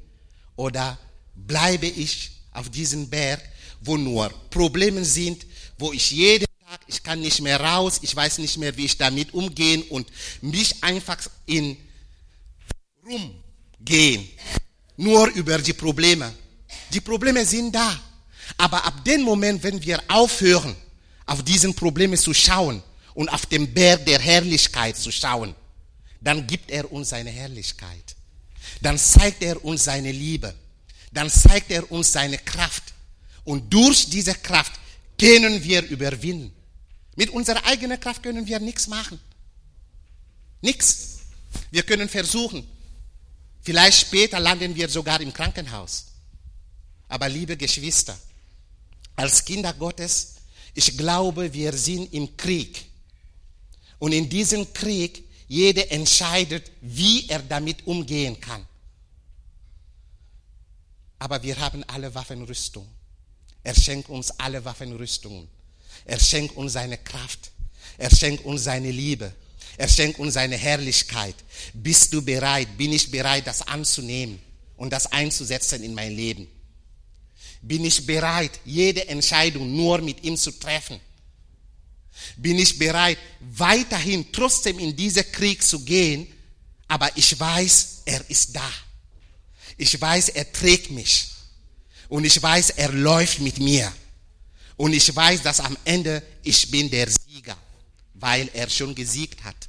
oder 0.57 0.99
bleibe 1.37 1.87
ich 1.87 2.33
auf 2.53 2.69
diesem 2.69 3.09
Berg, 3.09 3.41
wo 3.81 3.97
nur 3.97 4.31
Probleme 4.51 5.05
sind, 5.05 5.47
wo 5.79 5.93
ich 5.93 6.11
jeden 6.11 6.47
Tag, 6.67 6.81
ich 6.89 7.03
kann 7.03 7.21
nicht 7.21 7.41
mehr 7.41 7.61
raus, 7.61 8.01
ich 8.03 8.15
weiß 8.15 8.39
nicht 8.39 8.59
mehr, 8.59 8.77
wie 8.77 8.87
ich 8.87 8.97
damit 8.97 9.33
umgehen 9.33 9.83
und 9.91 10.09
mich 10.41 10.83
einfach 10.83 11.19
in 11.47 11.77
rumgehen, 13.07 14.29
nur 14.97 15.29
über 15.29 15.59
die 15.59 15.73
Probleme. 15.73 16.35
Die 16.93 17.01
Probleme 17.01 17.47
sind 17.47 17.73
da. 17.73 18.08
Aber 18.57 18.85
ab 18.85 19.05
dem 19.05 19.23
Moment, 19.23 19.63
wenn 19.63 19.83
wir 19.83 20.03
aufhören, 20.09 20.75
auf 21.27 21.43
diesen 21.43 21.75
Probleme 21.75 22.17
zu 22.17 22.33
schauen 22.33 22.83
und 23.15 23.29
auf 23.29 23.47
den 23.47 23.73
Berg 23.75 24.07
der 24.07 24.19
Herrlichkeit 24.19 24.97
zu 24.97 25.11
schauen, 25.11 25.55
dann 26.21 26.47
gibt 26.47 26.71
er 26.71 26.91
uns 26.91 27.11
seine 27.11 27.31
Herrlichkeit. 27.31 28.17
Dann 28.81 28.99
zeigt 28.99 29.43
er 29.43 29.65
uns 29.65 29.85
seine 29.85 30.13
Liebe. 30.13 30.55
Dann 31.13 31.31
zeigt 31.31 31.71
er 31.71 31.91
uns 31.91 32.13
seine 32.13 32.39
Kraft. 32.39 32.83
Und 33.45 33.73
durch 33.73 34.09
diese 34.11 34.35
Kraft 34.35 34.73
können 35.19 35.63
wir 35.65 35.83
überwinden. 35.85 36.53
Mit 37.17 37.31
unserer 37.31 37.65
eigenen 37.67 37.99
Kraft 37.99 38.23
können 38.23 38.47
wir 38.47 38.61
nichts 38.61 38.87
machen. 38.87 39.19
Nichts. 40.61 41.19
Wir 41.71 41.83
können 41.83 42.09
versuchen. 42.09 42.67
Vielleicht 43.63 44.01
später 44.01 44.39
landen 44.39 44.75
wir 44.75 44.89
sogar 44.89 45.21
im 45.21 45.33
Krankenhaus. 45.33 46.07
Aber 47.09 47.29
liebe 47.29 47.57
Geschwister, 47.57 48.19
als 49.19 49.45
Kinder 49.45 49.73
Gottes, 49.75 50.37
ich 50.75 50.97
glaube, 50.97 51.53
wir 51.53 51.73
sind 51.73 52.13
im 52.15 52.37
Krieg. 52.37 52.85
Und 53.99 54.13
in 54.13 54.29
diesem 54.29 54.73
Krieg, 54.73 55.25
jeder 55.49 55.91
entscheidet, 55.91 56.71
wie 56.81 57.29
er 57.29 57.41
damit 57.41 57.85
umgehen 57.85 58.41
kann. 58.41 58.65
Aber 61.19 61.43
wir 61.43 61.59
haben 61.59 61.83
alle 61.89 62.15
Waffenrüstung. 62.15 62.87
Er 63.65 63.75
schenkt 63.75 64.09
uns 64.09 64.31
alle 64.39 64.65
Waffenrüstungen. 64.65 65.49
Er 66.05 66.21
schenkt 66.21 66.57
uns 66.57 66.75
seine 66.75 66.99
Kraft. 66.99 67.51
Er 67.97 68.15
schenkt 68.15 68.45
uns 68.45 68.63
seine 68.63 68.93
Liebe. 68.93 69.33
Er 69.77 69.89
schenkt 69.89 70.21
uns 70.21 70.35
seine 70.35 70.57
Herrlichkeit. 70.57 71.35
Bist 71.75 72.13
du 72.13 72.23
bereit? 72.23 72.69
Bin 72.79 72.93
ich 72.93 73.11
bereit, 73.11 73.49
das 73.49 73.63
anzunehmen 73.63 74.39
und 74.77 74.93
das 74.93 75.11
einzusetzen 75.11 75.83
in 75.83 75.95
mein 75.95 76.15
Leben? 76.15 76.47
Bin 77.61 77.85
ich 77.85 78.07
bereit, 78.07 78.61
jede 78.65 79.09
Entscheidung 79.09 79.75
nur 79.75 79.99
mit 79.99 80.23
ihm 80.23 80.37
zu 80.37 80.53
treffen? 80.53 81.01
Bin 82.37 82.59
ich 82.59 82.79
bereit, 82.79 83.19
weiterhin 83.41 84.27
trotzdem 84.33 84.79
in 84.79 84.95
diesen 84.95 85.31
Krieg 85.33 85.63
zu 85.63 85.81
gehen, 85.85 86.27
aber 86.87 87.11
ich 87.17 87.39
weiß, 87.39 88.03
er 88.05 88.29
ist 88.31 88.55
da. 88.55 88.71
Ich 89.77 90.01
weiß, 90.01 90.31
er 90.31 90.51
trägt 90.53 90.91
mich. 90.91 91.31
Und 92.09 92.25
ich 92.25 92.43
weiß, 92.43 92.71
er 92.71 92.93
läuft 92.93 93.41
mit 93.41 93.59
mir. 93.59 93.93
Und 94.77 94.93
ich 94.93 95.15
weiß, 95.15 95.43
dass 95.43 95.61
am 95.61 95.77
Ende 95.85 96.23
ich 96.43 96.71
bin 96.71 96.91
der 96.91 97.09
Sieger, 97.11 97.57
weil 98.15 98.49
er 98.55 98.69
schon 98.71 98.95
gesiegt 98.95 99.45
hat. 99.45 99.69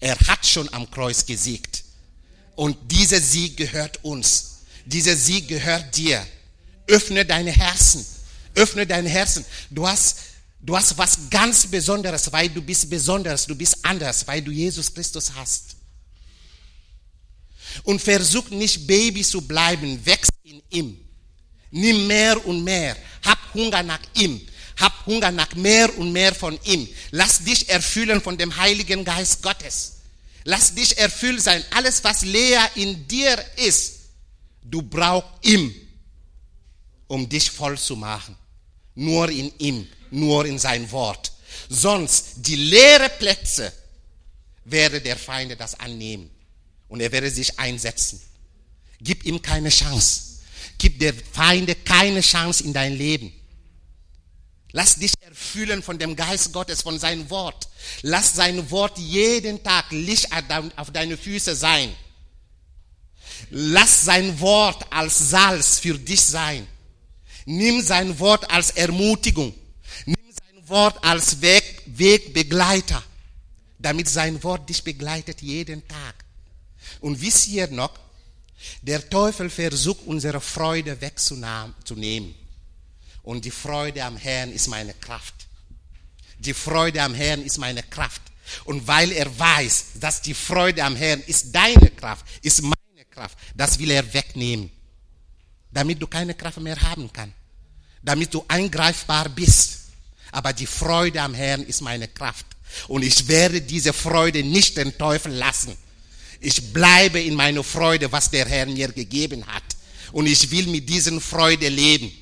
Er 0.00 0.18
hat 0.18 0.46
schon 0.46 0.72
am 0.72 0.90
Kreuz 0.90 1.26
gesiegt. 1.26 1.84
Und 2.54 2.76
dieser 2.90 3.20
Sieg 3.20 3.56
gehört 3.56 4.02
uns. 4.04 4.60
Dieser 4.84 5.16
Sieg 5.16 5.48
gehört 5.48 5.96
dir. 5.96 6.26
Öffne 6.88 7.24
deine 7.24 7.52
Herzen. 7.52 8.04
Öffne 8.54 8.86
deine 8.86 9.08
Herzen. 9.08 9.44
Du 9.70 9.86
hast, 9.86 10.18
du 10.60 10.76
hast 10.76 10.96
was 10.98 11.18
ganz 11.30 11.66
Besonderes, 11.66 12.32
weil 12.32 12.48
du 12.48 12.62
bist 12.62 12.88
besonders, 12.90 13.46
du 13.46 13.54
bist 13.54 13.76
anders, 13.82 14.26
weil 14.26 14.42
du 14.42 14.50
Jesus 14.50 14.92
Christus 14.92 15.32
hast. 15.36 15.76
Und 17.84 18.00
versuch 18.00 18.48
nicht 18.50 18.86
Baby 18.86 19.22
zu 19.22 19.42
bleiben, 19.42 20.04
wächst 20.04 20.32
in 20.42 20.62
ihm. 20.70 20.98
Nimm 21.70 22.06
mehr 22.06 22.44
und 22.46 22.64
mehr. 22.64 22.96
Hab 23.22 23.38
Hunger 23.52 23.82
nach 23.82 24.00
ihm. 24.14 24.40
Hab 24.78 25.06
Hunger 25.06 25.30
nach 25.30 25.54
mehr 25.54 25.96
und 25.98 26.12
mehr 26.12 26.34
von 26.34 26.58
ihm. 26.64 26.88
Lass 27.10 27.44
dich 27.44 27.68
erfüllen 27.68 28.22
von 28.22 28.38
dem 28.38 28.56
Heiligen 28.56 29.04
Geist 29.04 29.42
Gottes. 29.42 29.96
Lass 30.44 30.74
dich 30.74 30.96
erfüllt 30.96 31.42
sein. 31.42 31.62
Alles, 31.72 32.02
was 32.02 32.22
leer 32.22 32.70
in 32.76 33.06
dir 33.06 33.38
ist, 33.56 33.98
du 34.62 34.80
brauchst 34.80 35.28
ihm 35.42 35.74
um 37.08 37.28
dich 37.28 37.50
voll 37.50 37.76
zu 37.76 37.96
machen. 37.96 38.36
Nur 38.94 39.28
in 39.28 39.52
ihm, 39.58 39.88
nur 40.10 40.46
in 40.46 40.58
sein 40.58 40.90
Wort. 40.92 41.32
Sonst 41.68 42.34
die 42.36 42.56
leeren 42.56 43.10
Plätze 43.18 43.72
werde 44.64 45.00
der 45.00 45.16
Feinde 45.16 45.56
das 45.56 45.78
annehmen 45.80 46.30
und 46.88 47.00
er 47.00 47.10
werde 47.10 47.30
sich 47.30 47.58
einsetzen. 47.58 48.20
Gib 49.00 49.24
ihm 49.24 49.40
keine 49.42 49.70
Chance. 49.70 50.40
Gib 50.78 50.98
der 51.00 51.14
Feinde 51.14 51.74
keine 51.74 52.20
Chance 52.20 52.62
in 52.64 52.72
dein 52.72 52.94
Leben. 52.96 53.32
Lass 54.72 54.96
dich 54.96 55.12
erfüllen 55.20 55.82
von 55.82 55.98
dem 55.98 56.14
Geist 56.14 56.52
Gottes, 56.52 56.82
von 56.82 56.98
seinem 56.98 57.28
Wort. 57.30 57.68
Lass 58.02 58.34
sein 58.34 58.70
Wort 58.70 58.98
jeden 58.98 59.62
Tag 59.62 59.86
Licht 59.90 60.28
auf 60.76 60.90
deine 60.90 61.16
Füße 61.16 61.56
sein. 61.56 61.94
Lass 63.50 64.04
sein 64.04 64.38
Wort 64.40 64.86
als 64.92 65.30
Salz 65.30 65.78
für 65.78 65.98
dich 65.98 66.20
sein. 66.20 66.66
Nimm 67.50 67.80
sein 67.80 68.18
Wort 68.18 68.50
als 68.50 68.72
Ermutigung. 68.72 69.54
Nimm 70.04 70.16
sein 70.30 70.68
Wort 70.68 71.02
als 71.02 71.40
Weg, 71.40 71.82
Wegbegleiter. 71.86 73.02
damit 73.78 74.06
sein 74.06 74.42
Wort 74.42 74.68
dich 74.68 74.84
begleitet 74.84 75.40
jeden 75.40 75.86
Tag. 75.88 76.24
Und 77.00 77.18
wisst 77.22 77.48
ihr 77.48 77.68
noch, 77.68 77.94
der 78.82 79.08
Teufel 79.08 79.48
versucht, 79.48 80.04
unsere 80.04 80.42
Freude 80.42 81.00
wegzunehmen. 81.00 82.34
Und 83.22 83.46
die 83.46 83.50
Freude 83.50 84.04
am 84.04 84.18
Herrn 84.18 84.52
ist 84.52 84.68
meine 84.68 84.92
Kraft. 84.92 85.46
Die 86.38 86.52
Freude 86.52 87.02
am 87.02 87.14
Herrn 87.14 87.42
ist 87.42 87.56
meine 87.56 87.82
Kraft. 87.82 88.20
Und 88.64 88.86
weil 88.86 89.10
er 89.12 89.38
weiß, 89.38 89.92
dass 90.00 90.20
die 90.20 90.34
Freude 90.34 90.84
am 90.84 90.96
Herrn 90.96 91.22
ist 91.26 91.54
deine 91.54 91.90
Kraft, 91.92 92.26
ist 92.42 92.60
meine 92.60 93.04
Kraft, 93.10 93.38
das 93.54 93.78
will 93.78 93.90
er 93.90 94.12
wegnehmen. 94.12 94.70
Damit 95.70 96.02
du 96.02 96.06
keine 96.06 96.34
Kraft 96.34 96.60
mehr 96.60 96.80
haben 96.80 97.10
kannst. 97.10 97.37
Damit 98.02 98.32
du 98.32 98.44
eingreifbar 98.48 99.28
bist. 99.28 99.78
Aber 100.30 100.52
die 100.52 100.66
Freude 100.66 101.20
am 101.22 101.34
Herrn 101.34 101.62
ist 101.62 101.80
meine 101.80 102.08
Kraft. 102.08 102.46
Und 102.86 103.02
ich 103.02 103.28
werde 103.28 103.60
diese 103.60 103.92
Freude 103.92 104.42
nicht 104.42 104.76
den 104.76 104.96
Teufel 104.96 105.32
lassen. 105.32 105.76
Ich 106.40 106.72
bleibe 106.72 107.20
in 107.20 107.34
meiner 107.34 107.64
Freude, 107.64 108.10
was 108.12 108.30
der 108.30 108.46
Herr 108.46 108.66
mir 108.66 108.88
gegeben 108.88 109.46
hat. 109.46 109.62
Und 110.12 110.26
ich 110.26 110.50
will 110.50 110.66
mit 110.66 110.88
diesen 110.88 111.20
Freude 111.20 111.68
leben. 111.68 112.12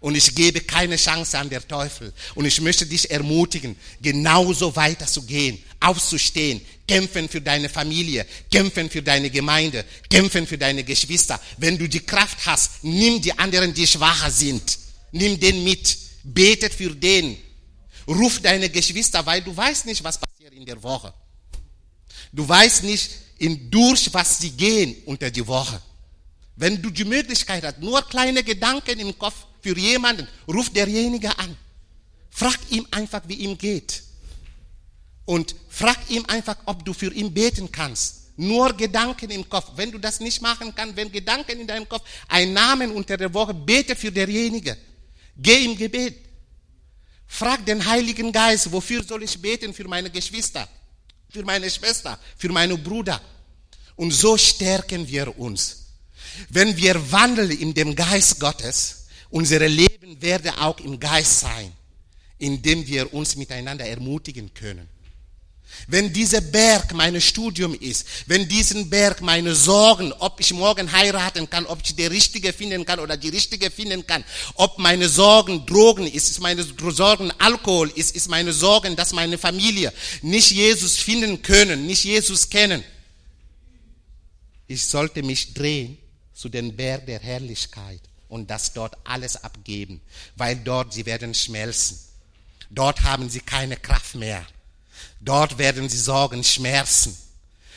Und 0.00 0.16
ich 0.16 0.34
gebe 0.34 0.60
keine 0.60 0.96
Chance 0.96 1.38
an 1.38 1.48
der 1.48 1.66
Teufel. 1.66 2.12
Und 2.34 2.44
ich 2.44 2.60
möchte 2.60 2.84
dich 2.86 3.08
ermutigen, 3.08 3.76
genauso 4.00 4.74
weiterzugehen, 4.74 5.62
aufzustehen, 5.78 6.60
kämpfen 6.88 7.28
für 7.28 7.40
deine 7.40 7.68
Familie, 7.68 8.26
kämpfen 8.50 8.90
für 8.90 9.00
deine 9.00 9.30
Gemeinde, 9.30 9.84
kämpfen 10.10 10.44
für 10.44 10.58
deine 10.58 10.82
Geschwister. 10.82 11.40
Wenn 11.58 11.78
du 11.78 11.88
die 11.88 12.00
Kraft 12.00 12.38
hast, 12.46 12.82
nimm 12.82 13.22
die 13.22 13.38
anderen, 13.38 13.72
die 13.72 13.86
schwacher 13.86 14.30
sind. 14.30 14.81
Nimm 15.12 15.38
den 15.38 15.62
mit. 15.64 15.96
Betet 16.24 16.74
für 16.74 16.94
den. 16.94 17.36
Ruf 18.06 18.40
deine 18.40 18.68
Geschwister, 18.68 19.24
weil 19.24 19.42
du 19.42 19.56
weißt 19.56 19.86
nicht, 19.86 20.02
was 20.02 20.18
passiert 20.18 20.52
in 20.54 20.66
der 20.66 20.82
Woche. 20.82 21.12
Du 22.32 22.48
weißt 22.48 22.84
nicht, 22.84 23.10
in 23.38 23.70
durch 23.70 24.12
was 24.12 24.38
sie 24.38 24.50
gehen 24.50 24.96
unter 25.06 25.30
die 25.30 25.46
Woche. 25.46 25.80
Wenn 26.56 26.80
du 26.80 26.90
die 26.90 27.04
Möglichkeit 27.04 27.64
hast, 27.64 27.80
nur 27.80 28.02
kleine 28.02 28.42
Gedanken 28.42 28.98
im 28.98 29.18
Kopf 29.18 29.46
für 29.60 29.76
jemanden, 29.76 30.26
ruf 30.48 30.70
derjenige 30.70 31.36
an. 31.38 31.56
Frag 32.30 32.58
ihm 32.70 32.86
einfach, 32.90 33.22
wie 33.26 33.34
ihm 33.34 33.58
geht. 33.58 34.02
Und 35.24 35.54
frag 35.68 35.98
ihm 36.08 36.24
einfach, 36.26 36.56
ob 36.66 36.84
du 36.84 36.92
für 36.92 37.12
ihn 37.12 37.32
beten 37.32 37.70
kannst. 37.70 38.36
Nur 38.36 38.72
Gedanken 38.72 39.30
im 39.30 39.48
Kopf. 39.48 39.72
Wenn 39.76 39.92
du 39.92 39.98
das 39.98 40.20
nicht 40.20 40.40
machen 40.40 40.74
kannst, 40.74 40.96
wenn 40.96 41.12
Gedanken 41.12 41.60
in 41.60 41.66
deinem 41.66 41.88
Kopf, 41.88 42.02
ein 42.28 42.52
Namen 42.52 42.90
unter 42.92 43.16
der 43.16 43.32
Woche, 43.32 43.54
bete 43.54 43.94
für 43.94 44.10
derjenige. 44.10 44.76
Geh 45.42 45.64
im 45.64 45.76
Gebet. 45.76 46.16
Frag 47.26 47.64
den 47.66 47.84
Heiligen 47.84 48.30
Geist, 48.30 48.70
wofür 48.70 49.02
soll 49.02 49.22
ich 49.22 49.40
beten 49.40 49.72
für 49.74 49.88
meine 49.88 50.10
Geschwister, 50.10 50.68
für 51.30 51.42
meine 51.42 51.68
Schwester, 51.70 52.18
für 52.36 52.50
meinen 52.50 52.82
Bruder. 52.82 53.20
Und 53.96 54.12
so 54.12 54.36
stärken 54.36 55.08
wir 55.08 55.38
uns. 55.38 55.86
Wenn 56.50 56.76
wir 56.76 56.94
wandeln 57.10 57.50
in 57.50 57.74
dem 57.74 57.96
Geist 57.96 58.38
Gottes, 58.38 59.06
unser 59.30 59.66
Leben 59.66 60.20
werde 60.20 60.56
auch 60.58 60.78
im 60.80 61.00
Geist 61.00 61.40
sein, 61.40 61.72
indem 62.38 62.86
wir 62.86 63.12
uns 63.12 63.34
miteinander 63.36 63.86
ermutigen 63.86 64.52
können. 64.52 64.88
Wenn 65.86 66.12
dieser 66.12 66.40
Berg 66.40 66.94
mein 66.94 67.20
Studium 67.20 67.74
ist, 67.74 68.06
wenn 68.26 68.48
diesen 68.48 68.88
Berg 68.90 69.20
meine 69.20 69.54
Sorgen, 69.54 70.12
ob 70.12 70.40
ich 70.40 70.52
morgen 70.52 70.92
heiraten 70.92 71.48
kann, 71.50 71.66
ob 71.66 71.80
ich 71.84 71.94
die 71.94 72.06
Richtige 72.06 72.52
finden 72.52 72.84
kann 72.84 73.00
oder 73.00 73.16
die 73.16 73.30
Richtige 73.30 73.70
finden 73.70 74.06
kann, 74.06 74.24
ob 74.54 74.78
meine 74.78 75.08
Sorgen 75.08 75.66
Drogen 75.66 76.06
ist, 76.06 76.30
ist 76.30 76.40
meine 76.40 76.62
Sorgen 76.62 77.32
Alkohol 77.38 77.90
ist, 77.94 78.14
ist 78.14 78.28
meine 78.28 78.52
Sorgen, 78.52 78.96
dass 78.96 79.12
meine 79.12 79.38
Familie 79.38 79.92
nicht 80.22 80.50
Jesus 80.50 80.96
finden 80.96 81.42
können, 81.42 81.86
nicht 81.86 82.04
Jesus 82.04 82.48
kennen. 82.48 82.84
Ich 84.66 84.86
sollte 84.86 85.22
mich 85.22 85.54
drehen 85.54 85.98
zu 86.32 86.48
den 86.48 86.76
Berg 86.76 87.06
der 87.06 87.20
Herrlichkeit 87.20 88.00
und 88.28 88.50
das 88.50 88.72
dort 88.72 88.96
alles 89.04 89.36
abgeben, 89.36 90.00
weil 90.36 90.56
dort 90.56 90.94
sie 90.94 91.04
werden 91.06 91.34
schmelzen. 91.34 91.98
Dort 92.70 93.02
haben 93.02 93.28
sie 93.28 93.40
keine 93.40 93.76
Kraft 93.76 94.14
mehr. 94.14 94.46
Dort 95.20 95.58
werden 95.58 95.88
sie 95.88 95.98
Sorgen 95.98 96.42
schmerzen 96.44 97.16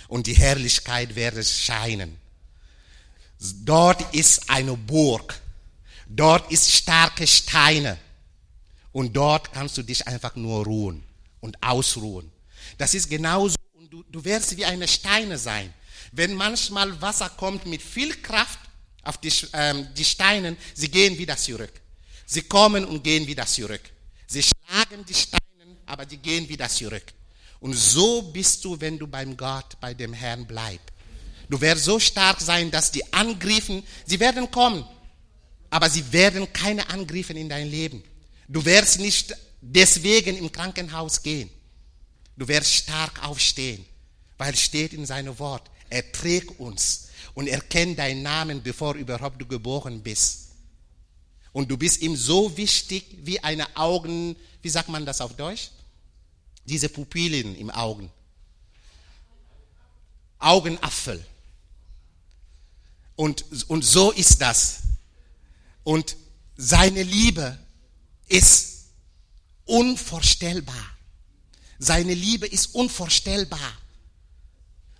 und 0.07 0.27
die 0.27 0.33
Herrlichkeit 0.33 1.15
werde 1.15 1.43
scheinen. 1.43 2.17
Dort 3.39 4.13
ist 4.13 4.49
eine 4.49 4.75
Burg. 4.75 5.39
Dort 6.07 6.51
ist 6.51 6.71
starke 6.71 7.27
Steine. 7.27 7.97
Und 8.91 9.15
dort 9.15 9.51
kannst 9.51 9.77
du 9.77 9.83
dich 9.83 10.07
einfach 10.07 10.35
nur 10.35 10.63
ruhen 10.63 11.03
und 11.41 11.61
ausruhen. 11.61 12.31
Das 12.77 12.93
ist 12.93 13.09
genauso. 13.09 13.55
Und 13.73 13.91
du, 13.91 14.03
du 14.09 14.23
wirst 14.23 14.55
wie 14.57 14.65
eine 14.65 14.87
Steine 14.87 15.37
sein. 15.37 15.73
Wenn 16.11 16.33
manchmal 16.33 17.01
Wasser 17.01 17.29
kommt 17.29 17.65
mit 17.65 17.81
viel 17.81 18.15
Kraft 18.21 18.59
auf 19.03 19.17
die, 19.17 19.31
ähm, 19.53 19.87
die 19.95 20.05
Steine, 20.05 20.55
sie 20.73 20.89
gehen 20.89 21.17
wieder 21.17 21.37
zurück. 21.37 21.73
Sie 22.25 22.43
kommen 22.43 22.85
und 22.85 23.03
gehen 23.03 23.27
wieder 23.27 23.45
zurück. 23.45 23.81
Sie 24.27 24.41
schlagen 24.41 25.05
die 25.05 25.13
Steine, 25.13 25.44
aber 25.85 26.05
die 26.05 26.17
gehen 26.17 26.47
wieder 26.49 26.69
zurück. 26.69 27.05
Und 27.59 27.73
so 27.73 28.21
bist 28.21 28.63
du, 28.65 28.79
wenn 28.79 28.99
du 28.99 29.07
beim 29.07 29.35
Gott, 29.35 29.79
bei 29.79 29.93
dem 29.93 30.13
Herrn 30.13 30.45
bleibst. 30.45 30.91
Du 31.49 31.59
wirst 31.61 31.83
so 31.83 31.99
stark 31.99 32.41
sein, 32.41 32.71
dass 32.71 32.91
die 32.91 33.13
Angriffe, 33.13 33.83
sie 34.05 34.19
werden 34.19 34.49
kommen, 34.49 34.85
aber 35.69 35.89
sie 35.89 36.11
werden 36.11 36.51
keine 36.53 36.89
Angriffe 36.89 37.33
in 37.33 37.49
dein 37.49 37.69
Leben. 37.69 38.03
Du 38.47 38.63
wirst 38.65 38.99
nicht 38.99 39.35
deswegen 39.61 40.37
im 40.37 40.51
Krankenhaus 40.51 41.21
gehen. 41.21 41.49
Du 42.37 42.47
wirst 42.47 42.73
stark 42.73 43.23
aufstehen, 43.23 43.85
weil 44.37 44.53
es 44.53 44.61
steht 44.61 44.93
in 44.93 45.05
seinem 45.05 45.37
Wort, 45.39 45.69
er 45.89 46.11
trägt 46.11 46.59
uns 46.59 47.09
und 47.33 47.47
er 47.47 47.61
kennt 47.61 47.99
deinen 47.99 48.23
Namen, 48.23 48.61
bevor 48.61 48.95
überhaupt 48.95 49.39
du 49.39 49.45
geboren 49.45 50.01
bist. 50.01 50.49
Und 51.53 51.71
du 51.71 51.77
bist 51.77 52.01
ihm 52.01 52.15
so 52.15 52.57
wichtig 52.57 53.05
wie 53.21 53.39
eine 53.39 53.77
Augen, 53.77 54.35
wie 54.61 54.69
sagt 54.69 54.89
man 54.89 55.05
das 55.05 55.21
auf 55.21 55.35
Deutsch? 55.35 55.69
Diese 56.65 56.89
Pupillen 56.89 57.55
im 57.55 57.69
Augen. 57.69 58.11
Augenapfel. 60.39 61.25
Und, 63.15 63.45
und 63.69 63.83
so 63.83 64.11
ist 64.11 64.41
das. 64.41 64.79
Und 65.83 66.17
seine 66.57 67.03
Liebe 67.03 67.57
ist 68.27 68.85
unvorstellbar. 69.65 70.91
Seine 71.79 72.13
Liebe 72.13 72.47
ist 72.47 72.75
unvorstellbar. 72.75 73.73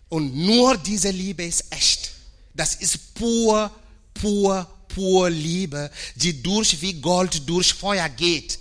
Und 0.10 0.36
nur 0.36 0.78
diese 0.78 1.10
Liebe 1.10 1.44
ist 1.44 1.66
echt. 1.72 2.12
Das 2.54 2.76
ist 2.76 3.14
pur, 3.16 3.72
pur, 4.14 4.70
pur 4.88 5.30
Liebe, 5.30 5.92
die 6.16 6.42
durch 6.42 6.82
wie 6.82 6.94
Gold 7.02 7.48
durch 7.48 7.74
Feuer 7.74 8.08
geht. 8.10 8.60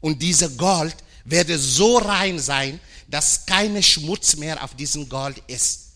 Und 0.00 0.22
diese 0.22 0.50
Gold 0.56 0.96
werde 1.26 1.58
so 1.58 1.98
rein 1.98 2.38
sein, 2.38 2.80
dass 3.08 3.46
keine 3.46 3.82
Schmutz 3.82 4.36
mehr 4.36 4.62
auf 4.64 4.74
diesem 4.74 5.08
Gold 5.08 5.42
ist. 5.48 5.92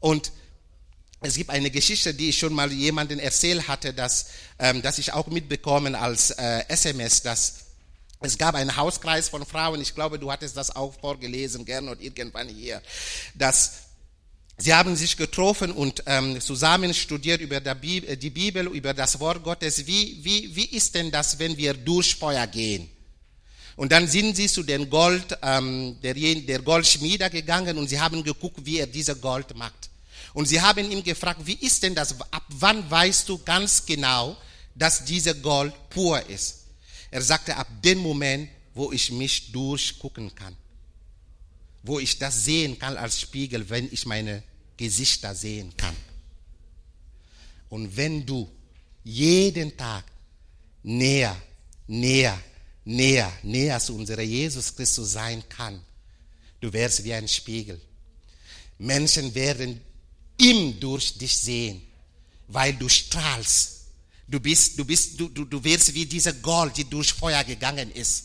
Und 0.00 0.32
es 1.20 1.34
gibt 1.34 1.50
eine 1.50 1.70
Geschichte, 1.70 2.14
die 2.14 2.30
ich 2.30 2.38
schon 2.38 2.52
mal 2.52 2.72
jemandem 2.72 3.18
erzählt 3.18 3.68
hatte, 3.68 3.92
dass, 3.92 4.26
ähm, 4.58 4.82
dass 4.82 4.98
ich 4.98 5.12
auch 5.12 5.26
mitbekommen 5.26 5.94
als 5.94 6.30
äh, 6.30 6.64
SMS, 6.68 7.22
dass 7.22 7.54
es 8.20 8.38
gab 8.38 8.54
einen 8.54 8.76
Hauskreis 8.76 9.28
von 9.28 9.44
Frauen, 9.46 9.80
ich 9.80 9.94
glaube, 9.94 10.18
du 10.18 10.30
hattest 10.30 10.56
das 10.56 10.74
auch 10.74 10.92
vorgelesen, 11.00 11.64
gern 11.64 11.88
und 11.88 12.02
irgendwann 12.02 12.48
hier, 12.48 12.82
dass 13.34 13.72
sie 14.56 14.74
haben 14.74 14.96
sich 14.96 15.16
getroffen 15.16 15.70
und 15.70 16.02
ähm, 16.06 16.40
zusammen 16.40 16.94
studiert 16.94 17.40
über 17.40 17.60
die 17.60 18.30
Bibel, 18.30 18.66
über 18.68 18.92
das 18.92 19.20
Wort 19.20 19.44
Gottes. 19.44 19.86
Wie, 19.86 20.18
wie, 20.24 20.54
wie 20.56 20.64
ist 20.64 20.96
denn 20.96 21.12
das, 21.12 21.38
wenn 21.38 21.56
wir 21.56 21.74
durch 21.74 22.16
Feuer 22.16 22.46
gehen? 22.48 22.90
Und 23.78 23.92
dann 23.92 24.08
sind 24.08 24.34
sie 24.34 24.48
zu 24.48 24.64
den 24.64 24.90
Gold, 24.90 25.38
ähm, 25.40 25.96
der, 26.02 26.12
der 26.12 26.58
Goldschmiede 26.58 27.30
gegangen 27.30 27.78
und 27.78 27.86
sie 27.86 28.00
haben 28.00 28.24
geguckt, 28.24 28.58
wie 28.64 28.80
er 28.80 28.88
diese 28.88 29.14
Gold 29.14 29.56
macht. 29.56 29.88
Und 30.34 30.46
sie 30.46 30.60
haben 30.60 30.90
ihn 30.90 31.00
gefragt, 31.00 31.40
wie 31.44 31.54
ist 31.54 31.84
denn 31.84 31.94
das? 31.94 32.20
Ab 32.32 32.42
wann 32.48 32.90
weißt 32.90 33.28
du 33.28 33.38
ganz 33.38 33.86
genau, 33.86 34.36
dass 34.74 35.04
diese 35.04 35.32
Gold 35.36 35.72
pur 35.90 36.20
ist? 36.28 36.64
Er 37.12 37.22
sagte, 37.22 37.56
ab 37.56 37.68
dem 37.84 37.98
Moment, 37.98 38.50
wo 38.74 38.90
ich 38.90 39.12
mich 39.12 39.52
durchgucken 39.52 40.34
kann. 40.34 40.56
Wo 41.84 42.00
ich 42.00 42.18
das 42.18 42.46
sehen 42.46 42.80
kann 42.80 42.96
als 42.96 43.20
Spiegel, 43.20 43.70
wenn 43.70 43.88
ich 43.92 44.06
meine 44.06 44.42
Gesichter 44.76 45.36
sehen 45.36 45.72
kann. 45.76 45.94
Und 47.68 47.96
wenn 47.96 48.26
du 48.26 48.50
jeden 49.04 49.76
Tag 49.76 50.02
näher, 50.82 51.40
näher, 51.86 52.36
näher, 52.88 53.30
näher 53.42 53.78
zu 53.78 53.94
unserem 53.94 54.26
Jesus 54.26 54.74
Christus 54.74 55.12
sein 55.12 55.42
kann. 55.48 55.80
Du 56.60 56.72
wärst 56.72 57.04
wie 57.04 57.12
ein 57.12 57.28
Spiegel. 57.28 57.80
Menschen 58.78 59.34
werden 59.34 59.80
ihm 60.38 60.80
durch 60.80 61.18
dich 61.18 61.36
sehen, 61.36 61.82
weil 62.48 62.74
du 62.74 62.88
strahlst. 62.88 63.74
Du 64.26 64.40
bist, 64.40 64.78
du 64.78 64.84
bist, 64.84 65.20
du, 65.20 65.28
du, 65.28 65.44
du 65.44 65.62
wirst 65.64 65.92
wie 65.94 66.06
diese 66.06 66.34
Gold, 66.34 66.76
die 66.76 66.84
durch 66.84 67.12
Feuer 67.12 67.44
gegangen 67.44 67.90
ist, 67.92 68.24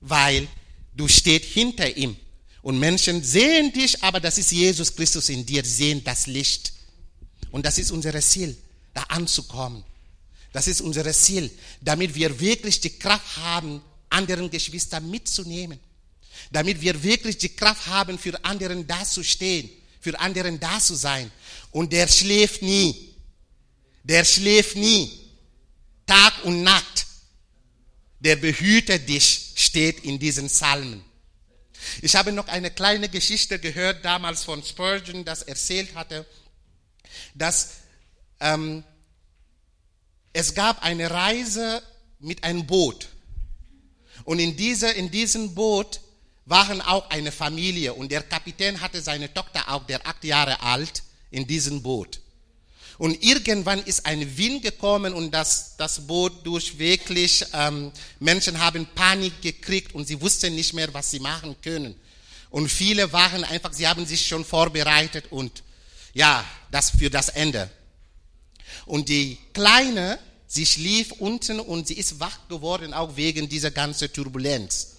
weil 0.00 0.48
du 0.94 1.06
stehst 1.08 1.46
hinter 1.46 1.96
ihm 1.96 2.16
Und 2.62 2.78
Menschen 2.78 3.22
sehen 3.22 3.72
dich, 3.72 4.02
aber 4.02 4.20
das 4.20 4.38
ist 4.38 4.52
Jesus 4.52 4.94
Christus 4.94 5.28
in 5.28 5.44
dir, 5.44 5.64
sehen 5.64 6.02
das 6.04 6.26
Licht. 6.26 6.72
Und 7.50 7.66
das 7.66 7.78
ist 7.78 7.90
unser 7.90 8.18
Ziel, 8.20 8.56
da 8.94 9.02
anzukommen. 9.04 9.84
Das 10.52 10.68
ist 10.68 10.80
unser 10.82 11.10
Ziel, 11.12 11.50
damit 11.80 12.14
wir 12.14 12.38
wirklich 12.38 12.80
die 12.80 12.98
Kraft 12.98 13.38
haben, 13.38 13.82
anderen 14.10 14.50
Geschwister 14.50 15.00
mitzunehmen. 15.00 15.80
Damit 16.50 16.80
wir 16.80 17.02
wirklich 17.02 17.38
die 17.38 17.48
Kraft 17.48 17.86
haben, 17.86 18.18
für 18.18 18.44
anderen 18.44 18.86
dazustehen, 18.86 19.70
für 20.00 20.18
anderen 20.20 20.60
da 20.60 20.78
zu 20.78 20.94
sein. 20.94 21.30
Und 21.70 21.92
der 21.92 22.06
schläft 22.08 22.60
nie. 22.62 23.14
Der 24.02 24.24
schläft 24.24 24.76
nie. 24.76 25.10
Tag 26.06 26.44
und 26.44 26.62
Nacht. 26.62 27.06
Der 28.20 28.36
behütet 28.36 29.08
dich, 29.08 29.52
steht 29.56 30.04
in 30.04 30.18
diesen 30.18 30.48
Psalmen. 30.48 31.02
Ich 32.02 32.14
habe 32.14 32.32
noch 32.32 32.48
eine 32.48 32.70
kleine 32.70 33.08
Geschichte 33.08 33.58
gehört, 33.58 34.04
damals 34.04 34.44
von 34.44 34.62
Spurgeon, 34.62 35.24
das 35.24 35.42
erzählt 35.42 35.94
hatte, 35.94 36.26
dass 37.34 37.70
ähm, 38.40 38.84
es 40.32 40.54
gab 40.54 40.82
eine 40.82 41.10
Reise 41.10 41.82
mit 42.18 42.44
einem 42.44 42.66
Boot. 42.66 43.08
Und 44.24 44.38
in, 44.38 44.56
dieser, 44.56 44.94
in 44.94 45.10
diesem 45.10 45.54
Boot 45.54 46.00
waren 46.44 46.80
auch 46.80 47.10
eine 47.10 47.32
Familie. 47.32 47.94
Und 47.94 48.10
der 48.10 48.22
Kapitän 48.22 48.80
hatte 48.80 49.00
seine 49.00 49.32
Tochter 49.32 49.68
auch, 49.68 49.86
der 49.86 50.06
acht 50.06 50.24
Jahre 50.24 50.60
alt, 50.60 51.02
in 51.30 51.46
diesem 51.46 51.82
Boot. 51.82 52.20
Und 52.98 53.22
irgendwann 53.22 53.82
ist 53.82 54.06
ein 54.06 54.36
Wind 54.36 54.62
gekommen 54.62 55.14
und 55.14 55.32
das, 55.32 55.76
das 55.76 56.06
Boot 56.06 56.46
durch 56.46 56.78
wirklich, 56.78 57.44
ähm, 57.52 57.90
Menschen 58.20 58.58
haben 58.60 58.86
Panik 58.94 59.40
gekriegt 59.42 59.94
und 59.94 60.06
sie 60.06 60.20
wussten 60.20 60.54
nicht 60.54 60.74
mehr, 60.74 60.92
was 60.92 61.10
sie 61.10 61.18
machen 61.18 61.56
können. 61.62 61.94
Und 62.50 62.68
viele 62.68 63.12
waren 63.12 63.44
einfach, 63.44 63.72
sie 63.72 63.88
haben 63.88 64.06
sich 64.06 64.26
schon 64.26 64.44
vorbereitet 64.44 65.24
und 65.30 65.62
ja, 66.12 66.44
das 66.70 66.90
für 66.90 67.08
das 67.08 67.30
Ende. 67.30 67.70
Und 68.86 69.08
die 69.08 69.38
Kleine, 69.52 70.18
sie 70.46 70.66
schlief 70.66 71.12
unten 71.12 71.60
und 71.60 71.86
sie 71.88 71.94
ist 71.94 72.20
wach 72.20 72.48
geworden, 72.48 72.94
auch 72.94 73.16
wegen 73.16 73.48
dieser 73.48 73.70
ganzen 73.70 74.12
Turbulenz. 74.12 74.96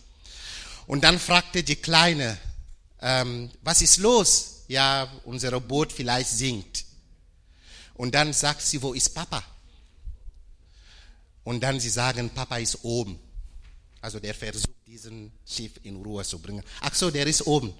Und 0.87 1.03
dann 1.03 1.19
fragte 1.19 1.63
die 1.63 1.75
Kleine, 1.75 2.37
ähm, 3.01 3.49
was 3.61 3.81
ist 3.81 3.97
los? 3.97 4.63
Ja, 4.67 5.11
unser 5.25 5.59
Boot 5.59 5.91
vielleicht 5.91 6.29
sinkt. 6.29 6.85
Und 7.95 8.15
dann 8.15 8.33
sagt 8.33 8.61
sie, 8.61 8.81
wo 8.81 8.93
ist 8.93 9.13
Papa? 9.13 9.43
Und 11.43 11.61
dann 11.61 11.79
sie 11.79 11.89
sagen, 11.89 12.29
Papa 12.29 12.57
ist 12.57 12.83
oben. 12.83 13.19
Also 14.01 14.19
der 14.19 14.33
versucht, 14.33 14.69
diesen 14.87 15.31
Schiff 15.45 15.73
in 15.83 16.01
Ruhe 16.01 16.23
zu 16.23 16.39
bringen. 16.39 16.63
Ach 16.81 16.93
so, 16.93 17.11
der 17.11 17.27
ist 17.27 17.45
oben. 17.45 17.73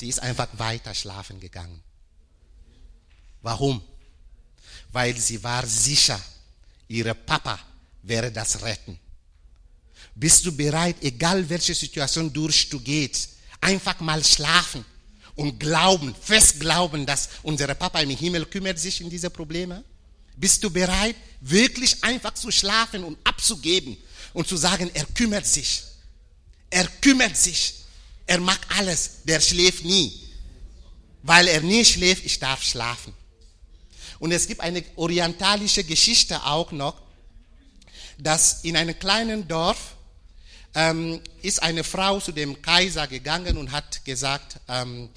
Die 0.00 0.08
ist 0.08 0.20
einfach 0.20 0.48
weiter 0.52 0.94
schlafen 0.94 1.40
gegangen. 1.40 1.82
Warum? 3.42 3.82
Weil 4.98 5.16
sie 5.16 5.40
war 5.44 5.64
sicher, 5.64 6.20
ihre 6.88 7.14
Papa 7.14 7.56
werde 8.02 8.32
das 8.32 8.60
retten. 8.62 8.98
Bist 10.16 10.44
du 10.44 10.50
bereit, 10.50 10.96
egal 11.02 11.48
welche 11.48 11.72
Situation 11.72 12.32
durch 12.32 12.68
du 12.68 12.80
gehst, 12.80 13.36
einfach 13.60 14.00
mal 14.00 14.24
schlafen 14.24 14.84
und 15.36 15.60
glauben, 15.60 16.12
fest 16.20 16.58
glauben, 16.58 17.06
dass 17.06 17.28
unser 17.44 17.72
Papa 17.76 18.00
im 18.00 18.10
Himmel 18.10 18.44
kümmert 18.46 18.80
sich 18.80 19.00
in 19.00 19.08
diese 19.08 19.30
Probleme? 19.30 19.84
Bist 20.36 20.64
du 20.64 20.68
bereit, 20.68 21.14
wirklich 21.42 22.02
einfach 22.02 22.34
zu 22.34 22.50
schlafen 22.50 23.04
und 23.04 23.18
abzugeben 23.22 23.96
und 24.32 24.48
zu 24.48 24.56
sagen, 24.56 24.90
er 24.94 25.06
kümmert 25.14 25.46
sich. 25.46 25.84
Er 26.70 26.88
kümmert 27.00 27.36
sich. 27.36 27.84
Er 28.26 28.40
macht 28.40 28.66
alles. 28.76 29.22
Der 29.22 29.40
schläft 29.40 29.84
nie. 29.84 30.12
Weil 31.22 31.46
er 31.46 31.60
nie 31.60 31.84
schläft, 31.84 32.24
ich 32.24 32.40
darf 32.40 32.64
schlafen. 32.64 33.14
Und 34.18 34.32
es 34.32 34.46
gibt 34.46 34.60
eine 34.60 34.84
orientalische 34.96 35.84
Geschichte 35.84 36.42
auch 36.44 36.72
noch, 36.72 37.00
dass 38.18 38.64
in 38.64 38.76
einem 38.76 38.98
kleinen 38.98 39.46
Dorf 39.46 39.96
ähm, 40.74 41.20
ist 41.42 41.62
eine 41.62 41.84
Frau 41.84 42.20
zu 42.20 42.32
dem 42.32 42.60
Kaiser 42.60 43.06
gegangen 43.06 43.56
und 43.56 43.72
hat 43.72 44.04
gesagt, 44.04 44.60
ähm, 44.68 45.08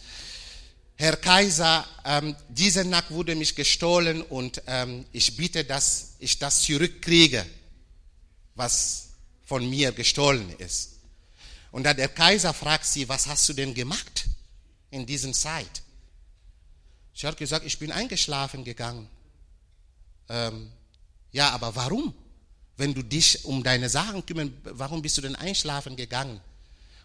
Herr 0.95 1.17
Kaiser, 1.17 1.87
ähm, 2.05 2.35
diese 2.49 2.85
Nacht 2.85 3.09
wurde 3.09 3.35
mich 3.35 3.55
gestohlen 3.55 4.21
und 4.21 4.61
ähm, 4.67 5.05
ich 5.11 5.35
bitte, 5.35 5.65
dass 5.65 6.13
ich 6.19 6.37
das 6.37 6.61
zurückkriege, 6.61 7.43
was 8.53 9.09
von 9.45 9.67
mir 9.67 9.91
gestohlen 9.91 10.53
ist. 10.59 10.91
Und 11.71 11.85
dann 11.85 11.97
der 11.97 12.09
Kaiser 12.09 12.53
fragt 12.53 12.85
sie, 12.85 13.09
was 13.09 13.25
hast 13.27 13.49
du 13.49 13.53
denn 13.53 13.73
gemacht 13.73 14.25
in 14.91 15.05
dieser 15.05 15.31
Zeit? 15.31 15.81
Sie 17.13 17.28
hat 17.28 17.38
gesagt, 17.38 17.65
ich 17.65 17.80
bin 17.80 17.91
eingeschlafen 17.91 18.63
gegangen. 18.63 19.10
Ähm, 20.30 20.71
ja, 21.32 21.50
aber 21.52 21.76
warum? 21.76 22.13
Wenn 22.78 22.93
du 22.93 23.04
dich 23.04 23.45
um 23.45 23.63
deine 23.63 23.89
Sachen 23.89 24.26
kümmerst, 24.26 24.52
warum 24.63 25.02
bist 25.02 25.17
du 25.17 25.21
denn 25.21 25.36
einschlafen 25.36 25.95
gegangen? 25.95 26.39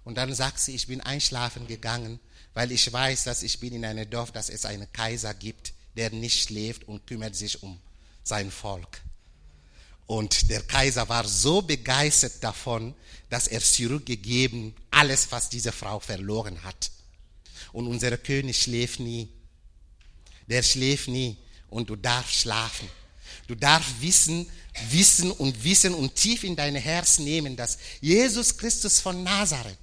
Und 0.05 0.17
dann 0.17 0.33
sagt 0.35 0.61
sie, 0.61 0.75
ich 0.75 0.87
bin 0.87 1.01
einschlafen 1.01 1.67
gegangen, 1.67 2.21
weil 2.55 2.71
ich 2.73 2.93
weiß, 2.93 3.25
dass 3.25 3.43
ich 3.43 3.59
bin 3.59 3.75
in 3.75 3.85
einem 3.85 4.09
Dorf, 4.09 4.31
dass 4.33 4.49
es 4.49 4.65
einen 4.65 4.91
Kaiser 4.93 5.35
gibt, 5.35 5.75
der 5.97 6.11
nicht 6.11 6.45
schläft 6.45 6.85
und 6.85 7.07
kümmert 7.07 7.35
sich 7.35 7.63
um 7.63 7.81
sein 8.23 8.51
Volk. 8.51 9.01
Und 10.07 10.51
der 10.51 10.63
Kaiser 10.63 11.09
war 11.09 11.27
so 11.27 11.63
begeistert 11.63 12.43
davon, 12.43 12.95
dass 13.29 13.49
er 13.49 13.61
zurückgegeben 13.61 14.75
alles, 14.91 15.33
was 15.33 15.49
diese 15.49 15.73
Frau 15.73 15.99
verloren 15.99 16.63
hat. 16.63 16.91
Und 17.73 17.89
unser 17.89 18.17
König 18.17 18.63
schläft 18.63 19.01
nie. 19.01 19.29
Der 20.49 20.63
schläft 20.63 21.09
nie. 21.09 21.37
Und 21.69 21.91
du 21.91 21.97
darfst 21.97 22.41
schlafen. 22.41 22.89
Du 23.47 23.55
darfst 23.55 24.01
wissen, 24.01 24.47
wissen 24.91 25.31
und 25.31 25.63
wissen 25.65 25.95
und 25.95 26.15
tief 26.15 26.45
in 26.45 26.57
dein 26.57 26.75
Herz 26.77 27.19
nehmen, 27.19 27.57
dass 27.57 27.79
Jesus 28.01 28.57
Christus 28.57 29.01
von 29.01 29.23
Nazareth, 29.23 29.79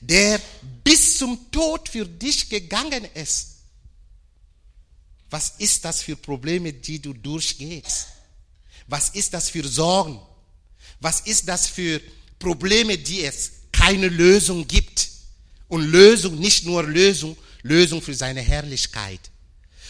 der 0.00 0.40
bis 0.84 1.18
zum 1.18 1.50
Tod 1.50 1.88
für 1.88 2.06
dich 2.06 2.48
gegangen 2.48 3.06
ist, 3.14 3.56
was 5.30 5.54
ist 5.58 5.84
das 5.84 6.02
für 6.02 6.16
Probleme, 6.16 6.72
die 6.72 7.00
du 7.00 7.12
durchgehst? 7.12 8.06
Was 8.86 9.10
ist 9.10 9.34
das 9.34 9.50
für 9.50 9.66
Sorgen? 9.66 10.20
Was 11.00 11.20
ist 11.20 11.48
das 11.48 11.66
für 11.66 12.00
Probleme, 12.38 12.96
die 12.96 13.24
es 13.24 13.50
keine 13.72 14.08
Lösung 14.08 14.66
gibt? 14.68 15.10
Und 15.68 15.82
Lösung, 15.82 16.38
nicht 16.38 16.64
nur 16.64 16.84
Lösung, 16.84 17.36
Lösung 17.62 18.00
für 18.00 18.14
seine 18.14 18.40
Herrlichkeit, 18.40 19.20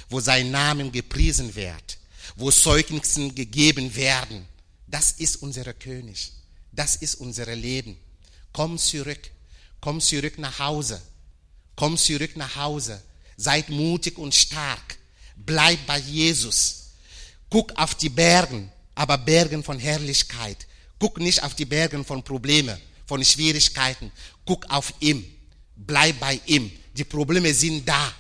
wo 0.09 0.21
sein 0.21 0.51
Name 0.51 0.91
gepriesen 0.91 1.55
wird, 1.55 1.99
wo 2.37 2.51
Zeugnissen 2.51 3.35
gegeben 3.35 3.95
werden. 3.97 4.47
Das 4.87 5.13
ist 5.13 5.37
unser 5.37 5.73
König. 5.75 6.33
Das 6.73 6.97
ist 6.97 7.17
unser 7.17 7.55
Leben. 7.55 7.97
Komm 8.53 8.79
zurück. 8.79 9.31
Komm 9.81 10.01
zurück 10.01 10.39
nach 10.39 10.59
Hause. 10.59 11.01
Komm 11.75 11.97
zurück 11.97 12.37
nach 12.37 12.57
Hause. 12.57 13.03
Seid 13.37 13.69
mutig 13.69 14.19
und 14.19 14.35
stark. 14.35 14.99
Bleib 15.37 15.85
bei 15.87 15.99
Jesus. 15.99 16.93
Guck 17.51 17.77
auf 17.79 17.95
die 17.95 18.09
Bergen 18.09 18.71
aber 18.97 19.19
Bergen 19.19 19.63
von 19.63 19.79
Herrlichkeit. 19.79 20.67
Guck 20.99 21.21
nicht 21.21 21.43
auf 21.45 21.55
die 21.55 21.67
Bergen 21.67 22.05
von 22.05 22.25
Problemen, 22.25 22.77
von 23.07 23.23
Schwierigkeiten. 23.23 24.11
Guck 24.45 24.69
auf 24.71 24.93
ihm. 24.99 25.25
Bleib 25.77 26.19
bei 26.19 26.41
ihm. 26.47 26.73
Die 26.95 27.05
Probleme 27.05 27.53
sind 27.55 27.87
da. 27.87 28.13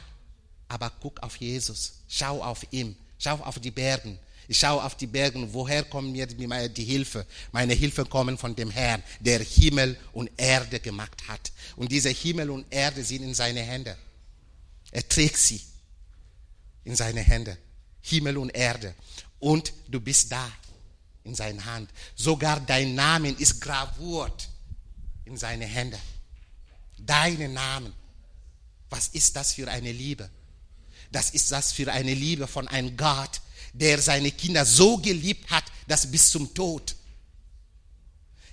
Aber 0.69 0.91
guck 1.01 1.23
auf 1.23 1.37
Jesus. 1.37 2.01
Schau 2.09 2.43
auf 2.43 2.67
ihn. 2.71 2.97
Schau 3.19 3.37
auf 3.37 3.59
die 3.59 3.71
Bergen. 3.71 4.19
Ich 4.49 4.59
schaue 4.59 4.83
auf 4.83 4.97
die 4.97 5.07
Bergen. 5.07 5.53
Woher 5.53 5.83
kommt 5.85 6.13
mir 6.13 6.27
die 6.27 6.85
Hilfe? 6.85 7.27
Meine 7.53 7.75
Hilfe 7.75 8.05
kommen 8.05 8.39
von 8.39 8.55
dem 8.55 8.71
Herrn, 8.71 9.03
der 9.21 9.41
Himmel 9.41 9.99
und 10.13 10.31
Erde 10.37 10.81
gemacht 10.81 11.27
hat. 11.29 11.53
Und 11.75 11.91
diese 11.91 12.11
Himmel 12.11 12.51
und 12.51 12.67
Erde 12.71 13.05
sind 13.05 13.23
in 13.23 13.35
seine 13.35 13.63
Hände. 13.63 13.97
Er 14.93 15.09
trägt 15.09 15.39
sie 15.39 15.61
in 16.85 16.95
seine 16.95 17.21
Hände. 17.21 17.59
Himmel 18.03 18.39
und 18.39 18.51
Erde. 18.51 18.95
Und 19.41 19.73
du 19.89 20.01
bist 20.01 20.31
da 20.31 20.49
in 21.25 21.35
seiner 21.35 21.65
Hand. 21.65 21.91
Sogar 22.15 22.61
dein 22.61 22.95
Name 22.95 23.31
ist 23.31 23.61
gravurt 23.61 24.49
in 25.25 25.37
seine 25.37 25.67
Hände. 25.67 25.99
Deine 26.99 27.49
Namen. 27.49 27.93
Was 28.89 29.09
ist 29.09 29.35
das 29.35 29.55
für 29.55 29.69
eine 29.69 29.91
Liebe? 29.91 30.31
Das 31.17 31.31
ist 31.31 31.51
das 31.51 31.73
für 31.73 31.91
eine 31.91 32.13
Liebe 32.13 32.47
von 32.47 32.69
einem 32.69 32.95
Gott, 32.95 33.41
der 33.73 34.03
seine 34.03 34.31
Kinder 34.31 34.67
so 34.67 34.99
geliebt 34.99 35.51
hat, 35.51 35.65
dass 35.89 36.11
bis 36.11 36.31
zum 36.31 36.53
Tod. 36.53 36.95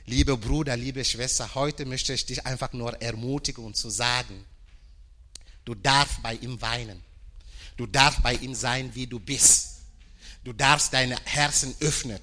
Liebe 0.06 0.38
Bruder, 0.38 0.78
liebe 0.78 1.04
Schwester, 1.04 1.56
heute 1.56 1.86
möchte 1.86 2.14
ich 2.14 2.26
dich 2.26 2.46
einfach 2.46 2.72
nur 2.72 3.02
ermutigen 3.02 3.66
und 3.66 3.76
zu 3.76 3.90
sagen, 3.90 4.46
du 5.66 5.76
darfst 5.76 6.24
bei 6.24 6.36
ihm 6.36 6.62
weinen. 6.62 7.04
Du 7.76 7.86
darfst 7.86 8.24
bei 8.24 8.36
ihm 8.36 8.56
sein, 8.56 8.96
wie 8.96 9.08
du 9.08 9.20
bist. 9.20 9.80
Du 10.46 10.54
darfst 10.54 10.94
deine 10.94 11.18
Herzen 11.26 11.76
öffnen. 11.82 12.22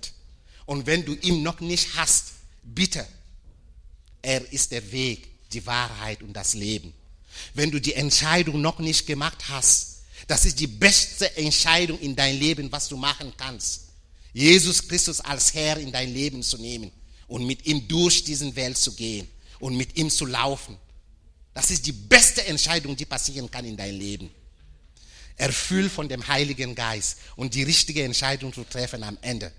Und 0.65 0.87
wenn 0.87 1.05
du 1.05 1.13
ihn 1.17 1.43
noch 1.43 1.61
nicht 1.61 1.97
hast, 1.97 2.33
bitte, 2.63 3.07
er 4.23 4.51
ist 4.51 4.73
der 4.73 4.91
Weg, 4.91 5.29
die 5.51 5.67
Wahrheit 5.67 6.23
und 6.23 6.33
das 6.33 6.55
Leben. 6.55 6.95
Wenn 7.53 7.71
du 7.71 7.79
die 7.79 7.93
Entscheidung 7.93 8.63
noch 8.63 8.79
nicht 8.79 9.07
gemacht 9.07 9.51
hast, 9.51 9.90
das 10.31 10.45
ist 10.45 10.61
die 10.61 10.69
beste 10.69 11.37
Entscheidung 11.37 11.99
in 11.99 12.15
dein 12.15 12.39
Leben, 12.39 12.71
was 12.71 12.87
du 12.87 12.97
machen 12.97 13.33
kannst. 13.37 13.89
Jesus 14.33 14.87
Christus 14.87 15.19
als 15.19 15.53
Herr 15.55 15.77
in 15.79 15.91
dein 15.91 16.15
Leben 16.15 16.41
zu 16.45 16.57
nehmen 16.57 16.93
und 17.27 17.45
mit 17.45 17.67
ihm 17.67 17.89
durch 17.89 18.23
diesen 18.23 18.55
Welt 18.55 18.79
zu 18.79 18.95
gehen 18.95 19.29
und 19.59 19.77
mit 19.77 19.97
ihm 19.97 20.09
zu 20.09 20.27
laufen. 20.27 20.79
Das 21.53 21.73
ist 21.73 21.85
die 21.85 21.91
beste 21.91 22.47
Entscheidung, 22.47 22.95
die 22.95 23.07
passieren 23.07 23.51
kann 23.51 23.65
in 23.65 23.77
dein 23.77 23.93
Leben. 23.93 24.31
Erfüllt 25.35 25.91
von 25.91 26.09
dem 26.09 26.29
Heiligen 26.29 26.77
Geist 26.77 27.17
und 27.35 27.55
die 27.55 27.65
richtige 27.65 28.05
Entscheidung 28.05 28.53
zu 28.53 28.63
treffen 28.63 29.03
am 29.03 29.19
Ende. 29.23 29.51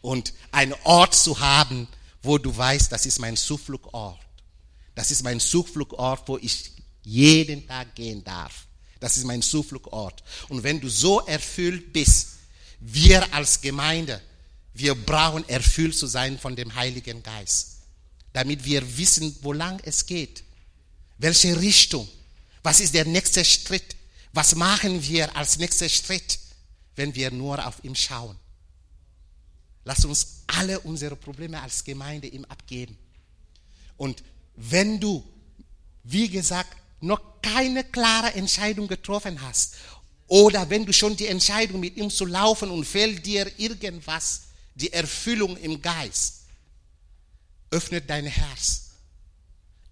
Und 0.00 0.34
einen 0.50 0.74
Ort 0.82 1.14
zu 1.14 1.38
haben, 1.38 1.86
wo 2.20 2.36
du 2.36 2.56
weißt, 2.56 2.90
das 2.90 3.06
ist 3.06 3.20
mein 3.20 3.36
Zufluchtort. 3.36 4.18
Das 4.96 5.12
ist 5.12 5.22
mein 5.22 5.38
Zufluchtort, 5.38 6.26
wo 6.26 6.36
ich 6.36 6.72
jeden 7.04 7.64
Tag 7.68 7.94
gehen 7.94 8.24
darf. 8.24 8.66
Das 9.00 9.16
ist 9.16 9.24
mein 9.24 9.42
Zufluchtort. 9.42 10.22
Und 10.48 10.62
wenn 10.62 10.80
du 10.80 10.88
so 10.88 11.20
erfüllt 11.20 11.92
bist, 11.92 12.28
wir 12.80 13.32
als 13.34 13.60
Gemeinde, 13.60 14.20
wir 14.74 14.94
brauchen 14.94 15.48
erfüllt 15.48 15.96
zu 15.96 16.06
sein 16.06 16.38
von 16.38 16.54
dem 16.54 16.74
Heiligen 16.74 17.22
Geist, 17.22 17.78
damit 18.32 18.64
wir 18.64 18.96
wissen, 18.96 19.36
wo 19.42 19.52
lang 19.52 19.80
es 19.84 20.06
geht, 20.06 20.44
welche 21.18 21.58
Richtung, 21.60 22.08
was 22.62 22.80
ist 22.80 22.94
der 22.94 23.06
nächste 23.06 23.44
Schritt, 23.44 23.96
was 24.32 24.54
machen 24.54 25.02
wir 25.06 25.34
als 25.36 25.58
nächster 25.58 25.88
Schritt, 25.88 26.38
wenn 26.96 27.14
wir 27.14 27.30
nur 27.30 27.66
auf 27.66 27.82
ihn 27.82 27.96
schauen. 27.96 28.36
Lass 29.84 30.04
uns 30.04 30.42
alle 30.46 30.78
unsere 30.80 31.16
Probleme 31.16 31.60
als 31.60 31.84
Gemeinde 31.84 32.28
ihm 32.28 32.44
abgeben. 32.44 32.96
Und 33.96 34.22
wenn 34.56 35.00
du, 35.00 35.24
wie 36.04 36.28
gesagt, 36.28 36.76
noch 37.00 37.40
keine 37.42 37.84
klare 37.84 38.34
Entscheidung 38.34 38.88
getroffen 38.88 39.40
hast, 39.42 39.76
oder 40.26 40.70
wenn 40.70 40.86
du 40.86 40.92
schon 40.92 41.16
die 41.16 41.26
Entscheidung 41.26 41.80
mit 41.80 41.96
ihm 41.96 42.08
zu 42.08 42.24
laufen 42.24 42.70
und 42.70 42.84
fehlt 42.84 43.26
dir 43.26 43.50
irgendwas, 43.58 44.42
die 44.74 44.92
Erfüllung 44.92 45.56
im 45.56 45.82
Geist, 45.82 46.42
öffnet 47.70 48.08
dein 48.08 48.26
Herz. 48.26 48.90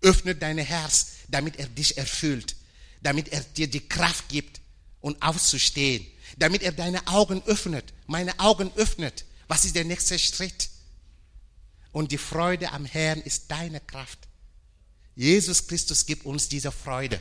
Öffnet 0.01 0.41
dein 0.41 0.59
Herz, 0.59 1.09
damit 1.29 1.57
er 1.59 1.67
dich 1.67 1.99
erfüllt, 1.99 2.55
damit 3.03 3.29
er 3.31 3.41
dir 3.41 3.67
die 3.67 3.89
Kraft 3.89 4.29
gibt, 4.29 4.61
und 5.01 5.21
aufzustehen, 5.23 6.07
damit 6.37 6.63
er 6.63 6.73
deine 6.73 7.07
Augen 7.07 7.43
öffnet, 7.47 7.93
meine 8.07 8.39
Augen 8.39 8.71
öffnet. 8.77 9.25
Was 9.47 9.65
ist 9.65 9.75
der 9.75 9.85
nächste 9.85 10.19
Schritt? 10.19 10.69
Und 11.93 12.13
die 12.13 12.19
Freude 12.19 12.73
am 12.73 12.85
Herrn 12.85 13.21
ist 13.21 13.51
deine 13.51 13.81
Kraft. 13.81 14.28
Jesus 15.19 15.67
Christus 15.67 16.07
gibt 16.07 16.25
uns 16.27 16.49
diese 16.49 16.71
Freude. 16.71 17.21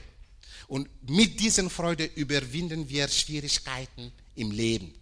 Und 0.68 0.88
mit 1.10 1.40
dieser 1.40 1.68
Freude 1.68 2.06
überwinden 2.06 2.88
wir 2.88 3.08
Schwierigkeiten 3.08 4.12
im 4.36 4.52
Leben. 4.52 4.94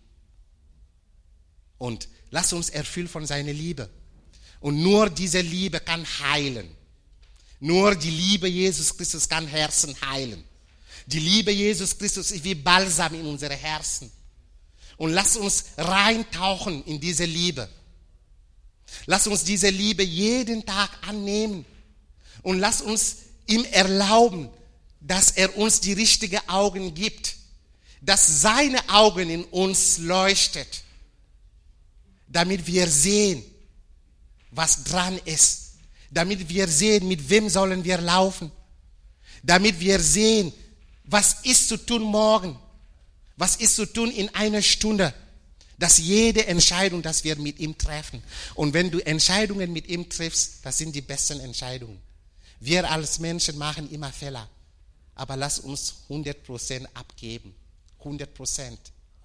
Und 1.77 2.07
lass 2.31 2.53
uns 2.53 2.69
erfüllt 2.69 3.09
von 3.09 3.25
seiner 3.25 3.51
Liebe. 3.51 3.89
Und 4.61 4.81
nur 4.81 5.09
diese 5.09 5.41
Liebe 5.41 5.81
kann 5.81 6.05
heilen. 6.21 6.69
Nur 7.59 7.95
die 7.95 8.11
Liebe 8.11 8.47
Jesus 8.47 8.95
Christus 8.95 9.27
kann 9.27 9.45
Herzen 9.45 9.93
heilen. 9.99 10.41
Die 11.05 11.19
Liebe 11.19 11.51
Jesus 11.51 11.97
Christus 11.97 12.31
ist 12.31 12.45
wie 12.45 12.55
Balsam 12.55 13.13
in 13.13 13.25
unsere 13.25 13.55
Herzen. 13.55 14.09
Und 14.95 15.11
lass 15.11 15.35
uns 15.35 15.65
reintauchen 15.75 16.81
in 16.85 17.01
diese 17.01 17.25
Liebe. 17.25 17.67
Lass 19.05 19.27
uns 19.27 19.43
diese 19.43 19.69
Liebe 19.69 20.03
jeden 20.03 20.65
Tag 20.65 20.91
annehmen 21.05 21.65
und 22.45 22.59
lass 22.59 22.79
uns 22.79 23.17
ihm 23.47 23.65
erlauben, 23.65 24.49
dass 25.01 25.31
er 25.31 25.57
uns 25.57 25.81
die 25.81 25.93
richtigen 25.93 26.39
Augen 26.47 26.93
gibt, 26.93 27.37
dass 28.01 28.41
seine 28.41 28.87
Augen 28.87 29.31
in 29.31 29.43
uns 29.45 29.97
leuchtet, 29.97 30.83
damit 32.27 32.67
wir 32.67 32.87
sehen, 32.87 33.43
was 34.51 34.83
dran 34.83 35.19
ist, 35.25 35.71
damit 36.11 36.47
wir 36.47 36.67
sehen, 36.67 37.07
mit 37.07 37.27
wem 37.29 37.49
sollen 37.49 37.83
wir 37.83 37.97
laufen, 37.97 38.51
damit 39.41 39.79
wir 39.79 39.99
sehen, 39.99 40.53
was 41.03 41.37
ist 41.45 41.67
zu 41.67 41.77
tun 41.77 42.03
morgen, 42.03 42.59
was 43.37 43.55
ist 43.55 43.75
zu 43.75 43.87
tun 43.87 44.11
in 44.11 44.29
einer 44.35 44.61
Stunde, 44.61 45.15
dass 45.79 45.97
jede 45.97 46.45
Entscheidung, 46.45 47.01
dass 47.01 47.23
wir 47.23 47.37
mit 47.37 47.57
ihm 47.57 47.75
treffen. 47.75 48.21
Und 48.53 48.75
wenn 48.75 48.91
du 48.91 48.99
Entscheidungen 48.99 49.73
mit 49.73 49.87
ihm 49.87 50.07
triffst, 50.09 50.59
das 50.63 50.77
sind 50.77 50.93
die 50.93 51.01
besten 51.01 51.39
Entscheidungen. 51.39 52.04
Wir 52.59 52.89
als 52.89 53.19
Menschen 53.19 53.57
machen 53.57 53.89
immer 53.91 54.11
Fehler. 54.11 54.47
Aber 55.15 55.35
lass 55.35 55.59
uns 55.59 55.95
100% 56.09 56.85
abgeben. 56.93 57.55
100%. 58.03 58.77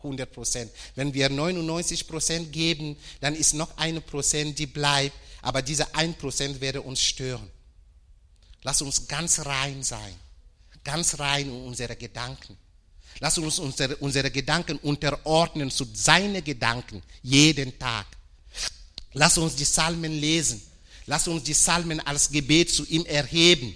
100%. 0.03 0.69
Wenn 0.95 1.13
wir 1.13 1.31
99% 1.31 2.47
geben, 2.47 2.97
dann 3.21 3.35
ist 3.35 3.55
noch 3.55 3.77
eine 3.77 4.01
Prozent, 4.01 4.59
die 4.59 4.67
bleibt. 4.67 5.15
Aber 5.43 5.63
diese 5.63 5.85
1% 5.95 6.61
werde 6.61 6.83
uns 6.83 7.03
stören. 7.03 7.51
Lass 8.63 8.83
uns 8.83 9.09
ganz 9.09 9.45
rein 9.45 9.83
sein. 9.83 10.15
Ganz 10.85 11.19
rein 11.19 11.49
in 11.49 11.67
unsere 11.67 11.97
Gedanken. 11.97 12.57
Lass 13.19 13.37
uns 13.39 13.59
unsere, 13.59 13.97
unsere 13.97 14.31
Gedanken 14.31 14.79
unterordnen 14.79 15.71
zu 15.71 15.87
seinen 15.93 16.43
Gedanken 16.43 17.03
jeden 17.23 17.79
Tag. 17.79 18.07
Lass 19.13 19.37
uns 19.37 19.57
die 19.57 19.65
Psalmen 19.65 20.13
lesen. 20.13 20.63
Lass 21.11 21.27
uns 21.27 21.43
die 21.43 21.55
Psalmen 21.55 21.99
als 21.99 22.31
Gebet 22.31 22.71
zu 22.71 22.87
ihm 22.87 23.05
erheben. 23.05 23.75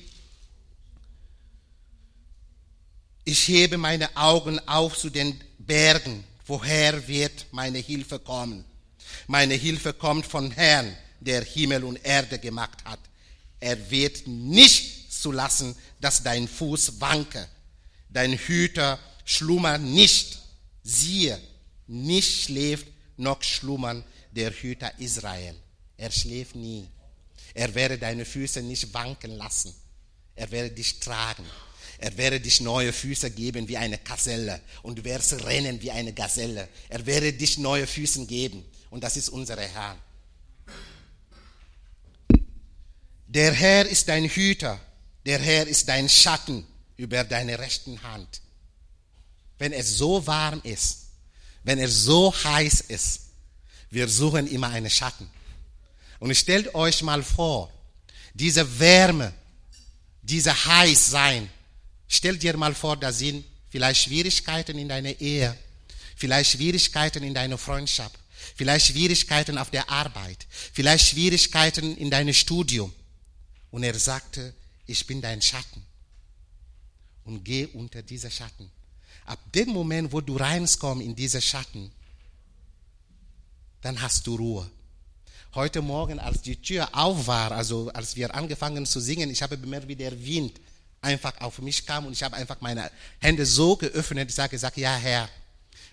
Ich 3.25 3.49
hebe 3.49 3.77
meine 3.77 4.17
Augen 4.17 4.61
auf 4.69 4.97
zu 4.97 5.11
den 5.11 5.43
Bergen. 5.59 6.23
Woher 6.47 7.09
wird 7.09 7.47
meine 7.51 7.79
Hilfe 7.79 8.21
kommen? 8.21 8.65
Meine 9.27 9.55
Hilfe 9.55 9.93
kommt 9.93 10.27
von 10.27 10.53
Herrn, 10.53 10.97
der 11.19 11.43
Himmel 11.43 11.83
und 11.83 11.97
Erde 12.05 12.39
gemacht 12.39 12.85
hat. 12.85 13.01
Er 13.59 13.91
wird 13.91 14.29
nicht 14.29 15.13
zulassen, 15.13 15.75
dass 16.01 16.23
dein 16.23 16.47
Fuß 16.47 17.01
wanke. 17.01 17.49
Dein 18.11 18.35
Hüter 18.35 18.97
schlummert 19.25 19.83
nicht. 19.83 20.39
Siehe, 20.85 21.41
nicht 21.89 22.45
schläft 22.45 22.87
noch 23.17 23.43
schlummern 23.43 24.05
der 24.31 24.53
Hüter 24.53 24.97
Israel. 25.01 25.57
Er 25.97 26.13
schläft 26.13 26.55
nie. 26.55 26.87
Er 27.55 27.75
werde 27.75 27.99
deine 27.99 28.25
Füße 28.25 28.63
nicht 28.63 28.93
wanken 28.93 29.31
lassen. 29.31 29.75
Er 30.35 30.51
werde 30.51 30.71
dich 30.71 31.01
tragen. 31.01 31.45
Er 31.99 32.17
werde 32.17 32.41
dich 32.41 32.61
neue 32.61 32.93
Füße 32.93 33.31
geben 33.31 33.69
wie 33.69 33.77
eine 33.77 33.99
Gazelle 33.99 34.61
und 34.83 34.99
du 34.99 35.05
wirst 35.05 35.45
rennen 35.45 35.81
wie 35.81 35.93
eine 35.93 36.13
Gazelle. 36.13 36.69
Er 36.89 37.07
werde 37.07 37.33
dich 37.33 37.57
neue 37.57 37.87
Füße 37.87 38.27
geben 38.27 38.65
und 38.91 39.05
das 39.05 39.17
ist 39.17 39.29
unser 39.29 39.57
Herr. 39.57 39.97
Der 43.29 43.53
Herr 43.53 43.87
ist 43.87 44.09
dein 44.09 44.25
Hüter, 44.25 44.81
der 45.25 45.39
Herr 45.39 45.67
ist 45.67 45.89
dein 45.89 46.09
Schatten 46.09 46.67
über 46.97 47.25
deine 47.25 47.59
rechten 47.59 48.03
Hand. 48.03 48.43
Wenn 49.59 49.73
es 49.73 49.97
so 49.97 50.27
warm 50.27 50.61
ist, 50.65 51.07
wenn 51.63 51.79
es 51.79 52.05
so 52.05 52.35
heiß 52.35 52.83
ist, 52.83 53.21
wir 53.91 54.09
suchen 54.09 54.49
immer 54.49 54.69
einen 54.71 54.91
Schatten. 54.91 55.31
Und 56.25 56.35
stellt 56.35 56.75
euch 56.75 57.03
mal 57.03 57.23
vor, 57.23 57.71
diese 58.33 58.79
Wärme, 58.79 59.31
diese 60.23 60.55
heiß 60.55 61.11
sein, 61.11 61.51
stellt 62.09 62.43
dir 62.43 62.57
mal 62.57 62.75
vor, 62.75 62.97
da 62.97 63.13
sind 63.13 63.45
vielleicht 63.69 64.05
Schwierigkeiten 64.05 64.79
in 64.79 64.89
deiner 64.89 65.21
Ehe, 65.21 65.55
vielleicht 66.17 66.53
Schwierigkeiten 66.53 67.23
in 67.25 67.35
deiner 67.35 67.59
Freundschaft, 67.59 68.19
vielleicht 68.57 68.87
Schwierigkeiten 68.87 69.59
auf 69.59 69.71
der 69.71 69.91
Arbeit, 69.91 70.47
vielleicht 70.73 71.09
Schwierigkeiten 71.09 71.95
in 71.99 72.11
deinem 72.11 72.33
Studium. 72.33 72.91
Und 73.71 73.83
er 73.83 73.99
sagte, 73.99 74.55
ich 74.87 75.07
bin 75.07 75.21
dein 75.21 75.43
Schatten 75.43 75.85
und 77.25 77.45
geh 77.45 77.67
unter 77.67 78.01
diese 78.01 78.31
Schatten. 78.31 78.71
Ab 79.27 79.41
dem 79.53 79.69
Moment, 79.69 80.11
wo 80.11 80.23
du 80.23 80.39
reinkommst 80.39 81.05
in 81.05 81.15
diese 81.15 81.43
Schatten, 81.43 81.93
dann 83.83 84.01
hast 84.01 84.27
du 84.27 84.37
Ruhe. 84.37 84.71
Heute 85.55 85.83
Morgen, 85.83 86.19
als 86.19 86.43
die 86.43 86.57
Tür 86.57 86.89
auf 86.93 87.29
war, 87.29 87.53
also 87.53 87.89
als 87.91 88.17
wir 88.17 88.35
angefangen 88.35 88.87
zu 88.87 88.99
singen, 88.99 89.31
ich 89.31 89.41
habe 89.41 89.57
bemerkt, 89.57 89.87
wie 89.87 89.95
der 89.95 90.25
Wind 90.25 90.61
einfach 91.01 91.41
auf 91.41 91.61
mich 91.61 91.87
kam 91.87 92.07
und 92.07 92.13
ich 92.13 92.25
habe 92.25 92.35
einfach 92.35 92.61
meine 92.61 92.91
Hände 93.21 93.47
so 93.47 93.77
geöffnet. 93.77 94.29
Ich 94.33 94.39
habe 94.39 94.49
gesagt, 94.49 94.77
ja 94.79 94.97
Herr, 94.97 95.29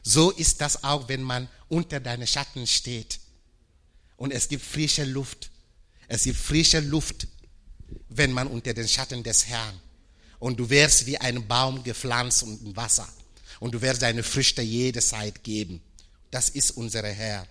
so 0.01 0.31
ist 0.31 0.61
das 0.61 0.83
auch, 0.83 1.07
wenn 1.09 1.21
man 1.21 1.47
unter 1.69 1.99
deinen 1.99 2.25
Schatten 2.25 2.65
steht. 2.65 3.19
Und 4.17 4.31
es 4.31 4.49
gibt 4.49 4.65
frische 4.65 5.03
Luft. 5.03 5.51
Es 6.07 6.23
gibt 6.23 6.37
frische 6.37 6.79
Luft, 6.79 7.27
wenn 8.09 8.31
man 8.31 8.47
unter 8.47 8.73
den 8.73 8.87
Schatten 8.87 9.21
des 9.21 9.45
Herrn. 9.45 9.79
Und 10.39 10.59
du 10.59 10.71
wirst 10.71 11.05
wie 11.05 11.19
ein 11.19 11.47
Baum 11.47 11.83
gepflanzt 11.83 12.41
und 12.41 12.63
im 12.63 12.75
Wasser. 12.75 13.07
Und 13.59 13.75
du 13.75 13.81
wirst 13.83 14.01
deine 14.01 14.23
Früchte 14.23 14.63
jede 14.63 15.01
Zeit 15.01 15.43
geben. 15.43 15.83
Das 16.31 16.49
ist 16.49 16.71
unser 16.71 17.03
Herr. 17.03 17.45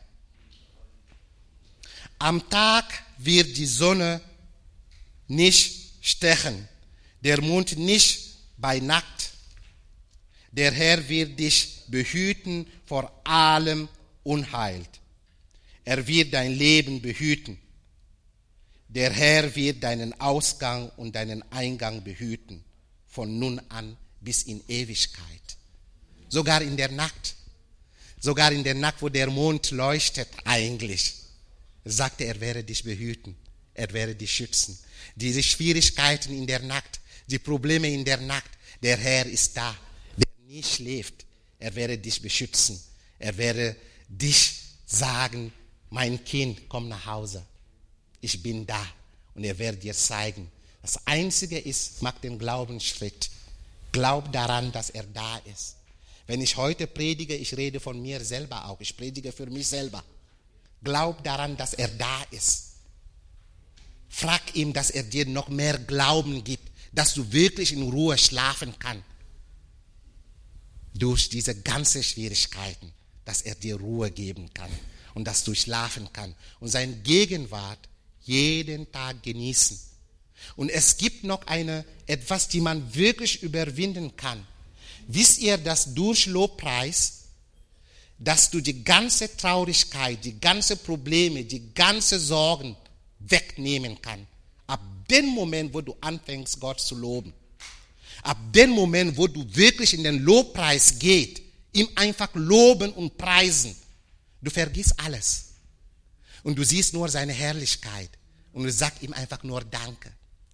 Am 2.21 2.51
Tag 2.51 2.85
wird 3.17 3.57
die 3.57 3.65
Sonne 3.65 4.21
nicht 5.27 5.95
stechen, 6.03 6.69
der 7.23 7.41
Mund 7.41 7.79
nicht 7.79 8.37
bei 8.59 8.79
Nackt. 8.79 9.31
Der 10.53 10.71
Herr 10.71 11.09
wird 11.09 11.39
dich 11.41 11.85
behüten 11.89 12.67
vor 12.85 13.11
allem 13.25 13.89
Unheil. 14.23 14.85
Er 15.83 16.07
wird 16.07 16.35
dein 16.35 16.53
Leben 16.53 17.01
behüten. 17.01 17.59
Der 18.89 19.11
Herr 19.11 19.55
wird 19.57 19.83
deinen 19.83 20.21
Ausgang 20.21 20.91
und 20.99 21.15
deinen 21.15 21.43
Eingang 21.51 22.05
behüten, 22.05 22.63
von 23.09 23.39
nun 23.39 23.63
an 23.71 23.97
bis 24.21 24.43
in 24.43 24.63
Ewigkeit. 24.69 25.57
Sogar 26.29 26.61
in 26.61 26.77
der 26.77 26.91
Nacht, 26.91 27.35
sogar 28.21 28.53
in 28.53 28.63
der 28.63 28.75
Nacht, 28.75 29.01
wo 29.01 29.09
der 29.09 29.31
Mond 29.31 29.71
leuchtet 29.71 30.29
eigentlich, 30.45 31.20
sagte 31.85 32.25
er, 32.25 32.41
werde 32.41 32.65
dich 32.65 32.85
behüten, 32.85 33.37
er 33.75 33.93
werde 33.93 34.15
dich 34.15 34.33
schützen. 34.33 34.79
Diese 35.15 35.43
Schwierigkeiten 35.43 36.37
in 36.37 36.47
der 36.47 36.61
Nacht, 36.61 37.01
die 37.27 37.39
Probleme 37.39 37.89
in 37.89 38.05
der 38.05 38.19
Nacht, 38.19 38.51
der 38.83 38.97
Herr 38.97 39.27
ist 39.27 39.57
da, 39.57 39.77
der 40.17 40.47
nie 40.47 40.63
schläft, 40.63 41.25
er 41.59 41.75
werde 41.75 41.99
dich 41.99 42.21
beschützen, 42.21 42.81
er 43.19 43.37
werde 43.37 43.77
dich 44.09 44.55
sagen, 44.87 45.53
mein 45.91 46.25
Kind, 46.25 46.69
komm 46.69 46.89
nach 46.89 47.07
Hause, 47.07 47.45
ich 48.21 48.43
bin 48.43 48.67
da 48.67 48.87
und 49.35 49.45
er 49.45 49.59
wird 49.59 49.83
dir 49.83 49.95
zeigen. 49.95 50.51
Das 50.83 51.07
Einzige 51.07 51.59
ist, 51.59 52.03
mach 52.03 52.19
den 52.19 52.39
Glaubensschritt. 52.39 53.31
Glaub 53.93 54.33
daran, 54.33 54.73
dass 54.73 54.91
er 54.91 55.05
da 55.05 55.39
ist. 55.39 55.77
Wenn 56.27 56.41
ich 56.41 56.57
heute 56.57 56.87
predige, 56.87 57.35
ich 57.35 57.57
rede 57.57 57.81
von 57.81 58.01
mir 58.01 58.25
selber 58.25 58.67
auch. 58.67 58.81
Ich 58.81 58.97
predige 58.97 59.33
für 59.33 59.47
mich 59.47 59.67
selber. 59.67 60.03
Glaub 60.83 61.23
daran, 61.25 61.57
dass 61.57 61.75
er 61.75 61.89
da 61.89 62.23
ist. 62.31 62.71
Frag 64.09 64.55
ihm, 64.55 64.73
dass 64.73 64.91
er 64.91 65.03
dir 65.03 65.27
noch 65.27 65.49
mehr 65.49 65.79
Glauben 65.79 66.43
gibt, 66.43 66.71
dass 66.93 67.15
du 67.15 67.33
wirklich 67.33 67.73
in 67.73 67.83
Ruhe 67.83 68.19
schlafen 68.19 68.75
kannst. 68.79 69.05
Durch 70.95 71.29
diese 71.29 71.55
ganzen 71.55 72.03
Schwierigkeiten, 72.03 72.93
dass 73.25 73.43
er 73.43 73.55
dir 73.55 73.77
Ruhe 73.77 74.11
geben 74.11 74.53
kann 74.53 74.71
und 75.15 75.25
dass 75.25 75.45
du 75.45 75.55
schlafen 75.55 76.09
kannst 76.13 76.37
und 76.59 76.69
seine 76.69 76.97
Gegenwart 76.97 77.89
jeden 78.23 78.91
Tag 78.91 79.23
genießen. 79.23 79.79
Und 80.57 80.71
es 80.71 80.97
gibt 80.97 81.25
noch 81.25 81.47
eine, 81.47 81.85
etwas, 82.07 82.49
die 82.49 82.61
man 82.61 82.95
wirklich 82.95 83.43
überwinden 83.43 84.17
kann. 84.17 84.45
Wisst 85.07 85.39
ihr, 85.39 85.59
dass 85.59 85.95
durch 85.95 86.27
Lobpreis, 86.27 87.20
dass 88.21 88.51
du 88.51 88.61
die 88.61 88.85
ganze 88.85 89.35
Traurigkeit, 89.35 90.23
die 90.23 90.39
ganze 90.39 90.77
Probleme, 90.77 91.43
die 91.43 91.73
ganze 91.73 92.21
Sorgen 92.21 92.77
wegnehmen 93.19 94.01
kann. 94.01 94.27
Ab 94.67 94.81
dem 95.11 95.27
Moment, 95.27 95.73
wo 95.73 95.81
du 95.81 95.97
anfängst, 96.03 96.61
Gott 96.61 96.81
zu 96.81 96.95
loben. 96.95 97.33
Ab 98.23 98.37
dem 98.53 98.71
Moment, 98.71 99.17
wo 99.17 99.27
du 99.27 99.43
wirklich 99.57 99.95
in 99.95 100.05
den 100.05 100.19
Lobpreis 100.23 100.99
gehst, 100.99 101.41
ihm 101.73 101.89
einfach 101.95 102.29
loben 102.35 102.93
und 102.93 103.17
preisen. 103.17 103.75
Du 104.43 104.51
vergisst 104.51 105.01
alles. 105.01 105.47
Und 106.43 106.57
du 106.59 106.65
siehst 106.65 106.93
nur 106.93 107.09
seine 107.09 107.33
Herrlichkeit. 107.33 108.11
Und 108.53 108.65
du 108.65 108.73
sagst 108.73 109.03
ihm 109.03 109.15
einfach 109.15 109.43
nur 109.43 109.63
Danke, 109.65 110.13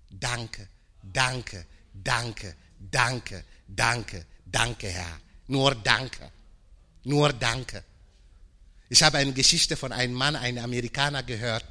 Danke, 0.09 0.69
Danke, 1.03 1.67
Danke, 1.93 2.55
Danke, 2.79 3.45
Danke, 3.67 4.25
Danke, 4.45 4.89
Herr. 4.89 5.21
Nur 5.49 5.75
Danke, 5.75 6.31
nur 7.07 7.33
Danke. 7.33 7.85
Ich 8.89 9.03
habe 9.03 9.19
eine 9.19 9.33
Geschichte 9.33 9.77
von 9.77 9.93
einem 9.93 10.15
Mann, 10.15 10.37
einem 10.37 10.63
Amerikaner 10.63 11.23
gehört, 11.23 11.65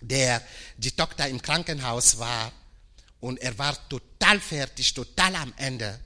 der 0.00 0.42
die 0.76 0.90
Tochter 0.90 1.28
im 1.28 1.40
Krankenhaus 1.40 2.18
war 2.18 2.50
und 3.20 3.40
er 3.40 3.56
war 3.58 3.76
total 3.88 4.40
fertig, 4.40 4.92
total 4.92 5.36
am 5.36 5.52
Ende. 5.56 6.00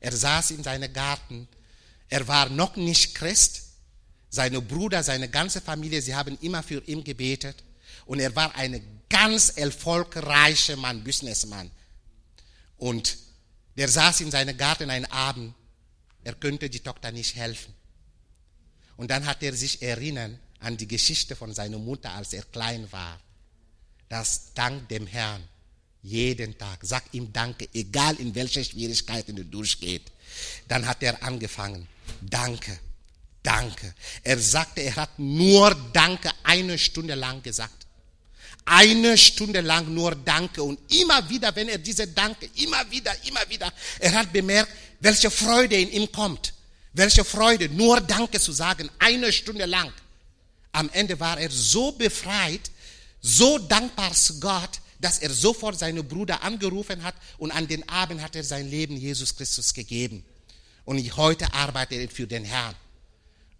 Er 0.00 0.12
saß 0.12 0.50
in 0.52 0.62
seinem 0.62 0.92
Garten. 0.92 1.48
Er 2.08 2.28
war 2.28 2.48
noch 2.48 2.76
nicht 2.76 3.14
Christ. 3.14 3.62
Seine 4.28 4.60
Bruder, 4.60 5.02
seine 5.02 5.28
ganze 5.28 5.60
Familie, 5.60 6.02
sie 6.02 6.14
haben 6.14 6.36
immer 6.40 6.62
für 6.62 6.82
ihn 6.86 7.04
gebetet. 7.04 7.64
Und 8.04 8.20
er 8.20 8.34
war 8.36 8.54
ein 8.54 9.02
ganz 9.08 9.50
erfolgreicher 9.50 10.76
Mann, 10.76 11.04
Businessmann. 11.04 11.70
Und 12.76 13.16
der 13.76 13.88
saß 13.88 14.20
in 14.20 14.30
seinem 14.30 14.56
Garten 14.56 14.90
einen 14.90 15.06
Abend. 15.06 15.54
Er 16.22 16.34
könnte 16.34 16.68
die 16.68 16.80
Tochter 16.80 17.12
nicht 17.12 17.36
helfen. 17.36 17.74
Und 18.96 19.10
dann 19.10 19.26
hat 19.26 19.42
er 19.42 19.54
sich 19.54 19.82
erinnert 19.82 20.32
an 20.60 20.76
die 20.76 20.88
Geschichte 20.88 21.36
von 21.36 21.52
seiner 21.52 21.78
Mutter, 21.78 22.12
als 22.12 22.32
er 22.32 22.42
klein 22.44 22.90
war. 22.90 23.20
Das 24.08 24.52
dank 24.54 24.88
dem 24.88 25.06
Herrn 25.06 25.42
jeden 26.02 26.56
Tag. 26.56 26.78
Sag 26.82 27.02
ihm 27.12 27.32
Danke, 27.32 27.68
egal 27.74 28.16
in 28.16 28.34
welche 28.34 28.64
Schwierigkeiten 28.64 29.36
du 29.36 29.44
durchgehst. 29.44 30.04
Dann 30.68 30.86
hat 30.86 31.02
er 31.02 31.22
angefangen. 31.22 31.88
Danke, 32.20 32.78
Danke. 33.42 33.94
Er 34.22 34.38
sagte, 34.38 34.80
er 34.82 34.96
hat 34.96 35.18
nur 35.18 35.74
Danke 35.92 36.30
eine 36.42 36.78
Stunde 36.78 37.14
lang 37.14 37.42
gesagt. 37.42 37.86
Eine 38.64 39.18
Stunde 39.18 39.60
lang 39.60 39.92
nur 39.92 40.14
Danke 40.14 40.62
und 40.62 40.80
immer 40.92 41.28
wieder, 41.28 41.54
wenn 41.54 41.68
er 41.68 41.78
diese 41.78 42.06
Danke, 42.06 42.48
immer 42.54 42.90
wieder, 42.90 43.14
immer 43.26 43.48
wieder, 43.48 43.70
er 43.98 44.12
hat 44.12 44.32
bemerkt, 44.32 44.72
welche 45.00 45.30
Freude 45.30 45.76
in 45.76 45.90
ihm 45.90 46.10
kommt. 46.10 46.53
Welche 46.94 47.24
Freude, 47.24 47.68
nur 47.68 48.00
Danke 48.00 48.40
zu 48.40 48.52
sagen, 48.52 48.88
eine 49.00 49.32
Stunde 49.32 49.66
lang. 49.66 49.92
Am 50.72 50.88
Ende 50.90 51.18
war 51.18 51.38
er 51.38 51.50
so 51.50 51.92
befreit, 51.92 52.70
so 53.20 53.58
dankbar 53.58 54.12
zu 54.12 54.38
Gott, 54.40 54.80
dass 55.00 55.18
er 55.18 55.30
sofort 55.30 55.78
seine 55.78 56.02
Bruder 56.02 56.42
angerufen 56.42 57.02
hat 57.02 57.14
und 57.38 57.50
an 57.50 57.66
den 57.66 57.86
Abend 57.88 58.22
hat 58.22 58.36
er 58.36 58.44
sein 58.44 58.70
Leben 58.70 58.96
Jesus 58.96 59.36
Christus 59.36 59.74
gegeben. 59.74 60.24
Und 60.84 60.98
heute 61.16 61.52
arbeitet 61.52 61.98
er 61.98 62.08
für 62.08 62.26
den 62.26 62.44
Herrn. 62.44 62.74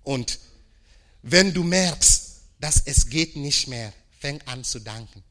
Und 0.05 0.39
wenn 1.23 1.53
du 1.53 1.65
merkst, 1.65 2.41
dass 2.61 2.83
es 2.85 3.09
geht 3.09 3.37
nicht 3.37 3.67
mehr, 3.67 3.93
Fäng 4.21 4.41
an 4.47 4.65
zu 4.65 4.79
danken. 4.79 5.23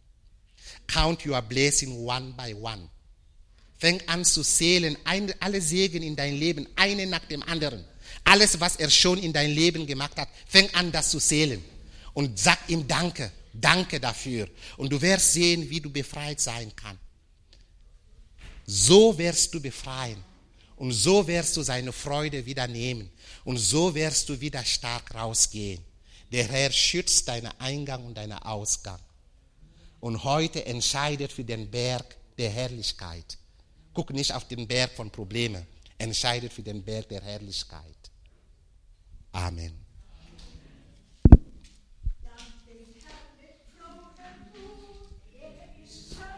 Count 0.87 1.25
your 1.25 1.41
blessing 1.41 2.05
one 2.05 2.33
by 2.37 2.53
one. 2.53 2.89
Fäng 3.79 4.01
an 4.07 4.23
zu 4.23 4.43
zählen, 4.43 4.97
alle 5.39 5.61
Segen 5.61 6.03
in 6.03 6.15
dein 6.15 6.35
Leben, 6.35 6.67
eine 6.75 7.07
nach 7.07 7.25
dem 7.25 7.41
anderen. 7.43 7.83
Alles, 8.23 8.59
was 8.59 8.77
er 8.77 8.89
schon 8.89 9.19
in 9.19 9.33
dein 9.33 9.51
Leben 9.51 9.85
gemacht 9.85 10.17
hat, 10.17 10.29
fäng 10.47 10.69
an, 10.73 10.91
das 10.91 11.09
zu 11.11 11.19
zählen. 11.19 11.63
Und 12.13 12.39
sag 12.39 12.57
ihm 12.67 12.87
Danke, 12.87 13.31
Danke 13.53 13.99
dafür. 13.99 14.49
Und 14.77 14.91
du 14.91 15.01
wirst 15.01 15.33
sehen, 15.33 15.69
wie 15.69 15.81
du 15.81 15.89
befreit 15.91 16.39
sein 16.39 16.71
kannst. 16.75 17.01
So 18.65 19.17
wirst 19.17 19.53
du 19.53 19.61
befreien. 19.61 20.23
Und 20.75 20.91
so 20.91 21.27
wirst 21.27 21.55
du 21.55 21.61
seine 21.61 21.91
Freude 21.91 22.45
wieder 22.45 22.67
nehmen. 22.67 23.11
Und 23.43 23.57
so 23.57 23.93
wirst 23.93 24.29
du 24.29 24.39
wieder 24.39 24.63
stark 24.63 25.13
rausgehen. 25.13 25.83
Der 26.31 26.47
Herr 26.47 26.71
schützt 26.71 27.27
deinen 27.27 27.51
Eingang 27.59 28.05
und 28.05 28.15
deinen 28.15 28.39
Ausgang. 28.39 28.99
Und 29.99 30.23
heute 30.23 30.65
entscheidet 30.65 31.31
für 31.31 31.43
den 31.43 31.69
Berg 31.69 32.15
der 32.37 32.49
Herrlichkeit. 32.49 33.37
Guck 33.93 34.09
nicht 34.09 34.33
auf 34.33 34.47
den 34.47 34.67
Berg 34.67 34.91
von 34.95 35.11
Problemen, 35.11 35.65
entscheidet 35.97 36.51
für 36.51 36.63
den 36.63 36.83
Berg 36.83 37.07
der 37.09 37.21
Herrlichkeit. 37.21 37.92
Amen. 39.33 39.82